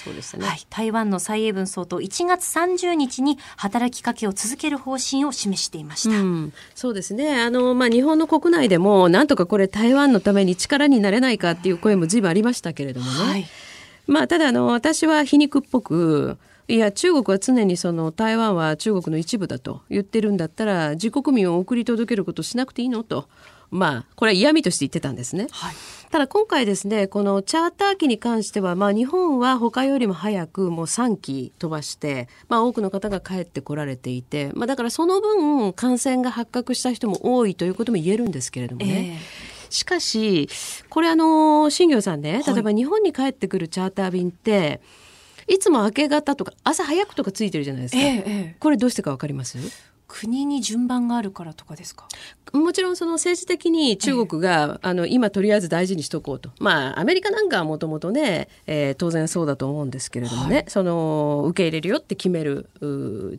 [0.70, 6.20] 台湾の蔡英文総統1月30日に働きかけを続ける方針を示していました。
[6.20, 7.40] うん、そうですね。
[7.40, 13.48] あの、まあ、日本の国内でもなんとかこれ台湾のために力になれないかっていう声も随分ありましたけれどもね。
[14.08, 23.28] まあ、ただあの私は皮肉っぽくいや中国は常にその台湾は中国の一部だと言ってるんだったら自国民を送り届けることしなくていいのと。
[23.70, 25.46] まあ、これは嫌味として言ってたんですね。
[25.50, 25.74] はい、
[26.10, 39.18] ただ今回ですね、このチャーター機に関しては、まあ日本は他よりも早くもう3機飛ばして、まあ多くの方が帰ってこられていて、まあだからその分感染が発覚した人も多いということも言えるんですけれどもね。
[39.20, 40.48] えーしかし、
[40.88, 44.80] これあの、新業さんね、例えば日本に帰ってくるチャーター便って、
[45.46, 48.00] いつも明け方とか朝早くとかついてるじゃないですか。
[48.00, 49.58] ええ、これどうしてかわかります？
[50.06, 52.06] 国に順番があるからとかですか？
[52.52, 56.50] もちろんその政治的に中国が、えあの今とりあえず大事にしとこうと。
[56.60, 62.68] まあアメリカなんかはもともとね、えー、当然そうだと思うんですけれどもね、はい、その受け入れるよって決める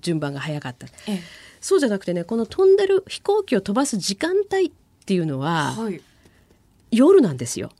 [0.02, 1.20] 順番が早かった、え、
[1.62, 4.72] そうじゃなくてねこの飛んでる飛行機を飛ばす時間帯っ
[5.06, 6.02] ていうのは、はい、
[6.92, 7.72] 夜なんですよ。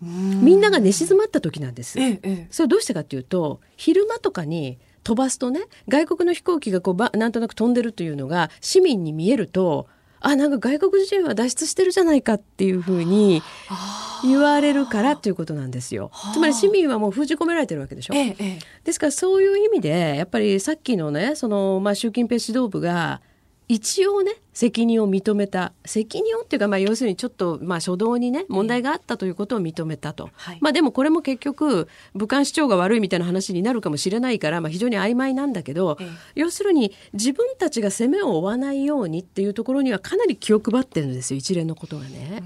[0.00, 2.00] みんなが寝静まった時なんです。
[2.00, 9.86] ええ、それどうしてかっていうと昼間とかに飛ばすとね外国の飛行機がこうばなんとなく飛んでるというのが市民に見えると
[10.20, 13.42] あなんか外国人は脱出してるじゃないかっていうふうに
[14.24, 16.12] 言われるからっていうことなんですよ。
[16.32, 18.14] つまり市民はもう封じ込められてるわけでしょ。
[18.14, 23.20] ええ、ですからそういう意味でやっぱりさっきのねその、まあ、習近平指導部が
[23.68, 25.72] 一応ね責任を認めた。
[25.84, 42.42] 責任をっていうか、まあ、要するにちょっと、まあ、初動にね問題があったということを認めたと、はい、まあ、でもこれも結局武漢市長が悪いみたいな話になるかもしれないから、まあ、非常に曖昧なんだけど、ええ、要するに自分たちが攻めを負わないようにっていうところにはかなり気を配ってるんですよ一連のことがね。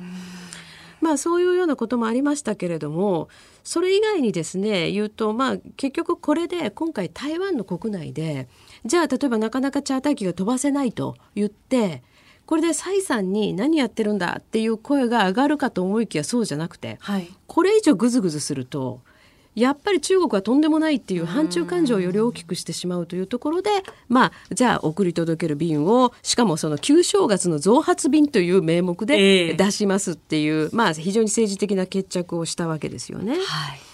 [1.01, 3.29] まあそういうようなこともありましたけれども
[3.65, 8.49] それ以外にですね言うとまあ結局これで今回台湾の国内で
[8.87, 12.03] じゃあ例えばなかなかチャーター機が飛ばせないと言って
[12.47, 19.01] これで蔡さんに何やってるんだっていう声が上がるかと思いきやそうじゃなくて、はい、これ以上グズグズすると
[19.57, 23.71] やっぱり中国はとんでもないっていう反中感情をより大きくしてしまうというところで
[24.07, 33.33] まあじゃあ送り届ける便をしかもその旧正月の増発便という名目で出しますっていう、えー、まあ非常に政治的な決着をしたわけですよね。
[33.33, 33.86] はい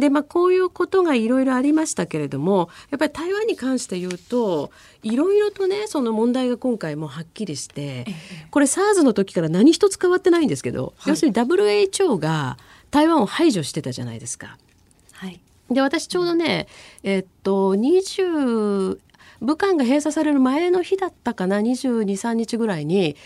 [0.00, 4.70] でまあこういうことがいろいろありましたけれどもやっぱり台湾に関して言うと
[5.02, 8.04] いろいろとねその問題が今回もはっきりして
[8.50, 12.58] これ SARS の時から何一つ変わってないんですけど、はい、要するに WHO が
[12.90, 14.58] 台湾を排除してたじゃないですか。
[15.12, 15.40] はい、
[15.70, 16.68] で私ちょうどね
[17.02, 18.98] えっと20
[19.40, 23.16] 武漢が閉鎖される前の日だったかな2 2 3日ぐらいに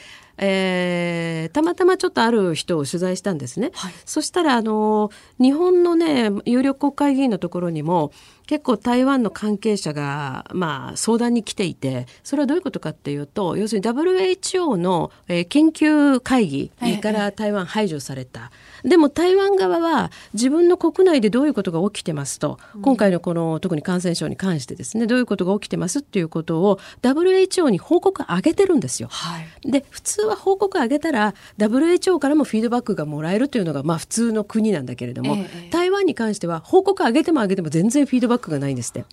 [0.43, 3.71] えー、たまたまちょっとある人を取材したんですね。
[3.75, 8.11] はい、そしたらあの日本のね有力国会議員のところにも
[8.47, 16.71] 結構台湾の関係者が、まあ、相談に来ていてそれはどういうことかっていうと要するに WHO の、えー、研究会議
[17.01, 18.51] から台湾排除された。
[18.85, 29.09] でも台湾側は自分の国内でどういうことが起きてますと、今回のこの特に感染症に関してですねどういうことが起きてますっていうことを WHO に報告上げてるんですよ。
[29.11, 39.05] はい、で普通は報告上げたら WHO からもフィードバックがもらえるというのがまあ普通の国なんだけれども、ええ、台湾に関しては報告上げても上げても全然フィードバックがないんですって。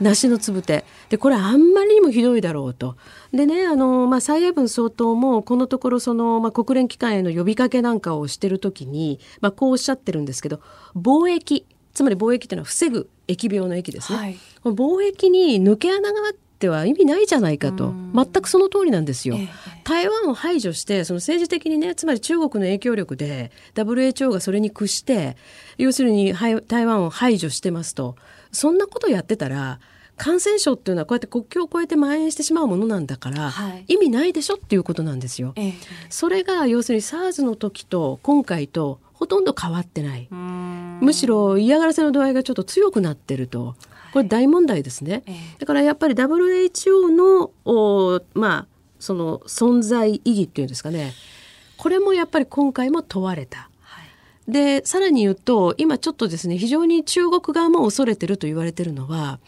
[0.00, 2.96] 梨のつぶてでこれあんまりにもひどいだろうと。
[3.32, 10.60] でねあの、まあ、蔡英文総統もこのところその、まあ、国連機関への呼びかけなんかをしてる時に、まあ、こうおっしゃってるんですけど
[10.94, 17.92] 貿易つまり貿易というのは防ぐ疫病の疫ですね、はい、貿易に抜け穴があっっては意味ないじゃないかと。
[18.14, 19.36] 全くその通りなんですよ。
[19.82, 25.36] 台湾を排除してその政治的にねつまり中国の影響力で WHO がそれに屈して
[25.76, 28.14] 要するに台湾を排除してますと。
[28.52, 29.80] そんなことやってたら
[30.16, 35.52] 感染症っていうのはこうやって国境を越えて蔓延してしまうものなんだから、はい、意味ないでしょっていうことなんですよ。
[35.56, 35.74] ええ、
[36.10, 40.28] それが要するに SARS の時と今回とほとんど変わってない。
[40.30, 43.74] むしろ嫌がらせの度合いがちょっと強くなってると。
[44.12, 45.22] これ大問題ですね。
[45.26, 48.66] え、だからやっぱり WHO のおまあ
[48.98, 51.14] その存在意義っていうんですかね。
[51.78, 53.70] これもやっぱり今回も問われた。
[54.48, 59.38] でさらに言うと今ちょっとですね非常に中国側も恐れてると言われてるのは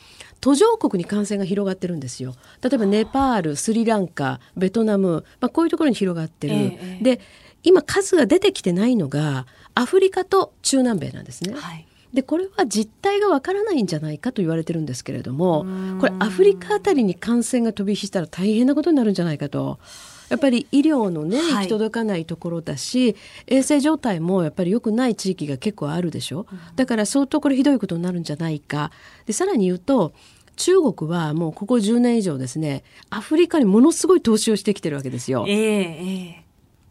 [0.45, 2.35] 途上国に感染が広がってるんですよ。
[2.61, 6.55] 例えばネパール、スリランカ、ベトナム、まあ、こういうところに広がってる。
[6.55, 7.19] えー、で、
[7.63, 11.55] 今数が出てきてないのがアフリカと中南米なんですね。
[11.55, 15.67] はいでこれは実態がわからないんじゃないかと言われてるんですけれども
[15.99, 19.81] これアフリカあたりに感染が飛び火したら大変なことになるんじゃないかと。
[20.29, 23.17] やっぱり医療のね行き届かないところだし、はい、
[23.59, 28.91] 衛生状態もやっぱり良くない地域が結構あるでしょ、だから相当これひどいことになるんじゃないか
[29.27, 30.13] でさらに言うと
[30.57, 35.45] 中国はもうここ10年以上ですねアフリカにものすごい投資をしてきてるわけですよ。
[35.49, 36.45] えー、えー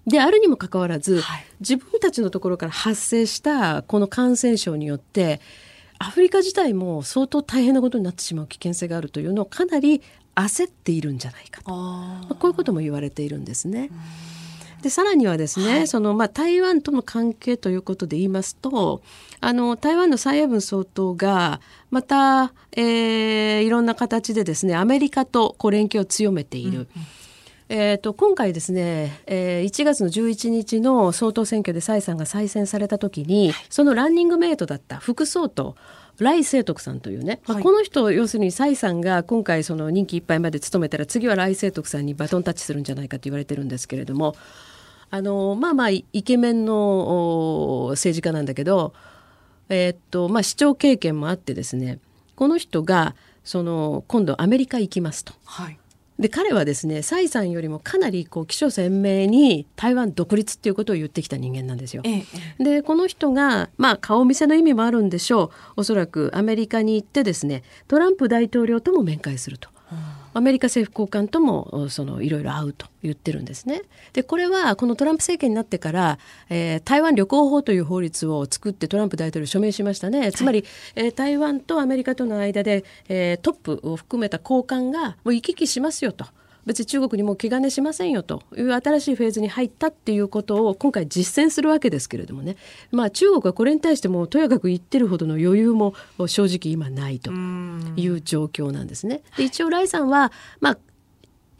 [0.05, 5.39] であるにもかかわらず、はい、自分たちのところから発生したこの感染症によって
[5.97, 10.01] アフリカ自体も相当大変なことになってしまう危険性があるというのをかなり
[10.35, 13.91] 焦っているんじゃないかと、まあ、こういうことも言われているんですね。
[14.83, 19.01] でさらにはですね、はい、そのまあ、台湾との関係ということで言いますと
[19.39, 26.71] あの台湾の蔡英文総統がまた、えー、いろんな形でですねアメリカとこう連携を強めている。
[26.71, 26.87] うんうん。
[27.69, 35.73] えーと、今回ですね、えー、1月の11日の総統選挙で蔡さんが再選された時に、はい、そのランニングメイトだった副総統
[36.19, 44.35] 来清徳さんというね、まあ、この人要するに蔡さんが今回その任期いっぱいまで務めたら次は来清徳さんにバトンタッチするんじゃないかと言われてるんですけれども
[45.13, 48.95] あのまあまあイケメンの政治家なんだけど、
[49.69, 51.99] えー、っとまあ、市長経験もあってですね
[52.35, 55.35] この人がその今度アメリカ行きますと。
[55.45, 55.77] はい
[56.19, 62.03] で彼はですね蔡さんよりもかなりこう起承鮮明に台湾独立っていうことを言ってきた人間なんですよ。
[62.05, 62.23] え
[62.59, 69.69] え、でこの人がまあ顔見せの意味もあるんでしょうおそらくアメリカに行ってですねトランプ大統領とも面会すると。
[70.33, 73.83] アメリカ政府高官ともそのいろいろ会うと言ってるんですね。
[74.13, 76.17] でこれはこのトランプ政権になってから、
[76.49, 80.31] えー、台湾旅行法という法律を作ってトランプ大統領署名しましたね。
[80.31, 80.61] つまり、
[80.95, 86.25] はい、えー、台湾とアメリカとの間で、えー、トップを含めた高官がもう行き来しますよと。
[86.65, 92.55] 別に中国にも気兼ねしませんよという新しいフェーズに入ったっていうことを今回実践するわけですけれどもね、
[92.91, 95.93] まあ、中国はこれに対してもとやかく言ってるほどの余裕も
[96.27, 97.31] 正直今ないと
[97.95, 99.21] いう状況なんですね。
[99.37, 100.77] で一応ライさんは、まあ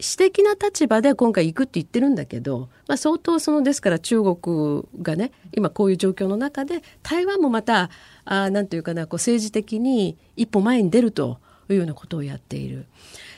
[0.00, 7.90] 私的な立場で今回行くって言ってるんだけど、まあ、相当そのですから中国がね今こういう状況の中で台湾もまた
[8.24, 11.38] あなんていうかなこう政治的に一歩前に出ると
[11.70, 12.86] いうようなことをやっている。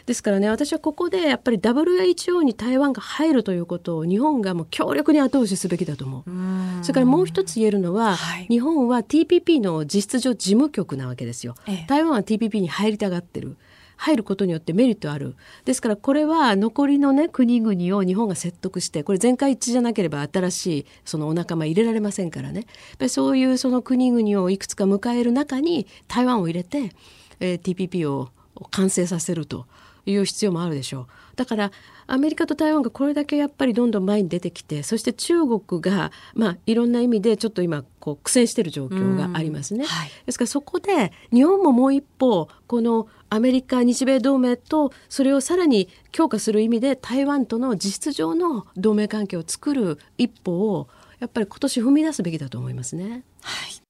[0.07, 6.30] ですからね私はここでやっぱり WHO に台湾が入るということを日本がもう強力に後押しすべきだと思う。
[6.30, 11.57] うそれからもう一つ言えるのは、はい、日本は TPP の実質上事務局なわけですよ。
[11.66, 13.57] ええ、台湾は TPP に入りたがってる。
[13.96, 15.34] 入ることによってメリットある。
[15.64, 22.66] ですからこれは残りのね国々を日本が説得してこれ全会一致じゃなければ新しいそのお仲間入れられませんからね。
[23.09, 26.92] そういうその国々をいくつか迎える中に台湾を入れて、
[27.40, 28.28] えー、TPP を
[28.70, 29.66] 完成させると。
[30.07, 31.07] いう必要もあるでしょう。
[31.36, 31.72] だから
[32.07, 39.84] アメリカと台湾がこれだけやっぱりどんどん前に出てきてそして中国が、まあ、いろんな意味でちょっと今こう苦戦している状況がありますね。
[39.84, 50.88] はい、ですからそこで日本ももう一歩このアメリカ日米同盟とそれをさらに強化する意味で台湾との実質上の同盟関係を作る一歩を
[51.18, 53.24] やっぱり今年踏み出すべきだと思いますね。
[53.42, 53.86] はい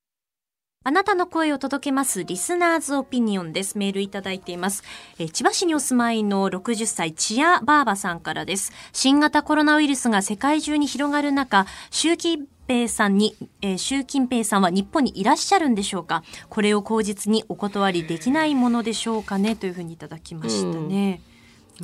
[0.87, 3.76] あなたの声を届けますリスナーズオピニオンです。
[3.76, 4.84] メールいただいています。
[5.18, 8.70] え千葉市にお住まいの60歳、チアバーバさんからです。
[8.93, 16.22] 新型コロナウイルスが世界中に広がる中、習近平さんに、えー、習近平さんは日本にいらっしゃるんでしょうか？
[16.49, 19.57] これを口実にお断りできないものでしょうかね？
[19.57, 21.20] というふうにいただきましたね。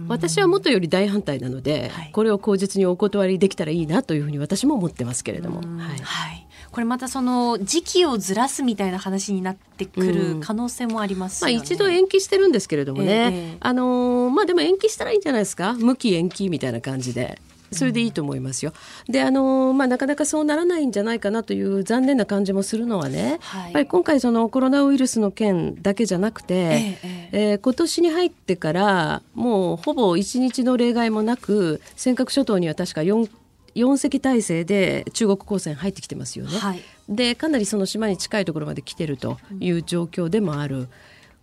[0.07, 5.59] 私は元より大反対なので、はい、これを口実にお断りできたらいいなというふうに私も思ってますけれども。
[5.59, 5.65] は
[5.97, 11.53] い、はいこれまたその時期をずらすみたいな話になってくる可能性もあります、ね。
[11.53, 15.75] うん、まあ、一度延期してるんですけれどもね、えー、あのー、まあでも延期したらいいんじゃないですか？
[15.75, 17.41] 無期延期みたいな感じで。
[17.73, 18.75] それでいいと思いますよ。
[19.09, 33.27] であの、まあ、なかなかそうならないんじゃないかなという残念な感じもするのはね、はい、やっぱり今回そのコロナウイルスの件だけじゃなくて、えええー、今年に入ってからもうほぼ1日の例外もなく尖閣諸島には確か4
[33.75, 36.59] 4隻体制で中国公船入ってきてますよね。
[36.59, 40.89] はい、でかなりその島に近いところまで来てるという状況でもある。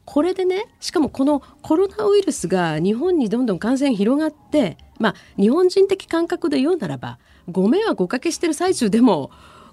[0.06, 9.30] これでねしかもこのコロナウイルスが日本にどんどん感染広がってまあ日本人的感覚で言うならばご迷惑おかけしてる最中でも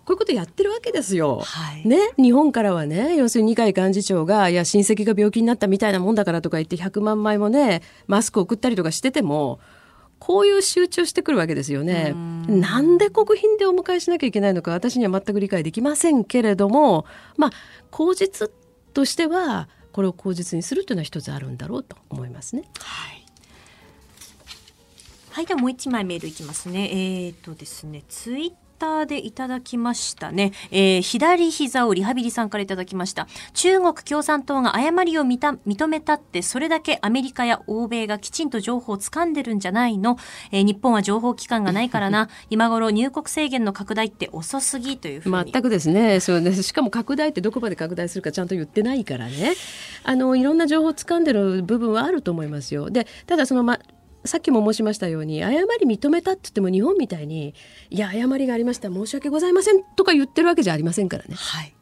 [0.07, 1.41] こういうことやってるわけですよ。
[1.45, 9.59] はい、ね、日本からはね、要するに二階幹事長が、いや、親戚が病気になったみたいなもんだからとか言って100万枚もね、マスク送ったりとかしてても、
[10.19, 12.15] こういう集中してくるわけですよね。
[12.49, 17.07] なんで国賓でお迎えしなきゃいけないのか私には全く理解できませんけれども、
[17.37, 17.51] まあ、
[17.91, 18.51] 口実
[18.95, 22.63] としてはこれを口実にするというのは一つあるんだろうと思いますね。
[22.79, 23.27] はい。
[25.31, 26.89] はい、ではもう一枚メールいきますね。
[26.91, 30.53] えっ、ー、とですね、ツイッターでいただきましたね。
[30.71, 33.27] えー、左膝をリハビリさんからいただきました。
[33.55, 40.19] 中国共産党が誤りを認めたって、それだけアメリカや欧米がきちんと情報を掴んでるんじゃないの。
[40.53, 42.29] えー、日本は情報機関がないからな。
[42.51, 45.53] 今頃入国制限の拡大って遅すぎというふうに。
[45.53, 46.21] 全くですね。
[46.21, 46.63] そうです。
[46.63, 49.55] しかも拡大ってどこまで拡大するかちゃんと言ってないからね。
[50.05, 52.91] あの、いろんな情報を掴んでる部分はあると思いますよ。
[52.91, 53.79] で、ただその、ま、
[54.27, 57.55] さっきも申しましたように誤り認めたって言っても日本みたいに
[57.91, 61.35] いや誤りがありました申し訳ございませんとか言ってるわけじゃありませんからね。
[61.35, 61.75] はい、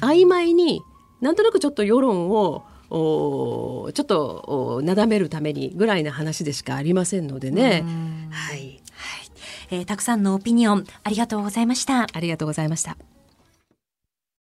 [0.00, 0.80] 曖昧に
[1.20, 7.84] なんとなくちょっと世論をおちょっとなだめるためにぐらいな話でしかありませんのでね。
[8.30, 8.80] はい、はい
[9.70, 12.06] えー、たくさんのオピニオンありがとうございました。
[12.12, 12.96] ありがとうございました。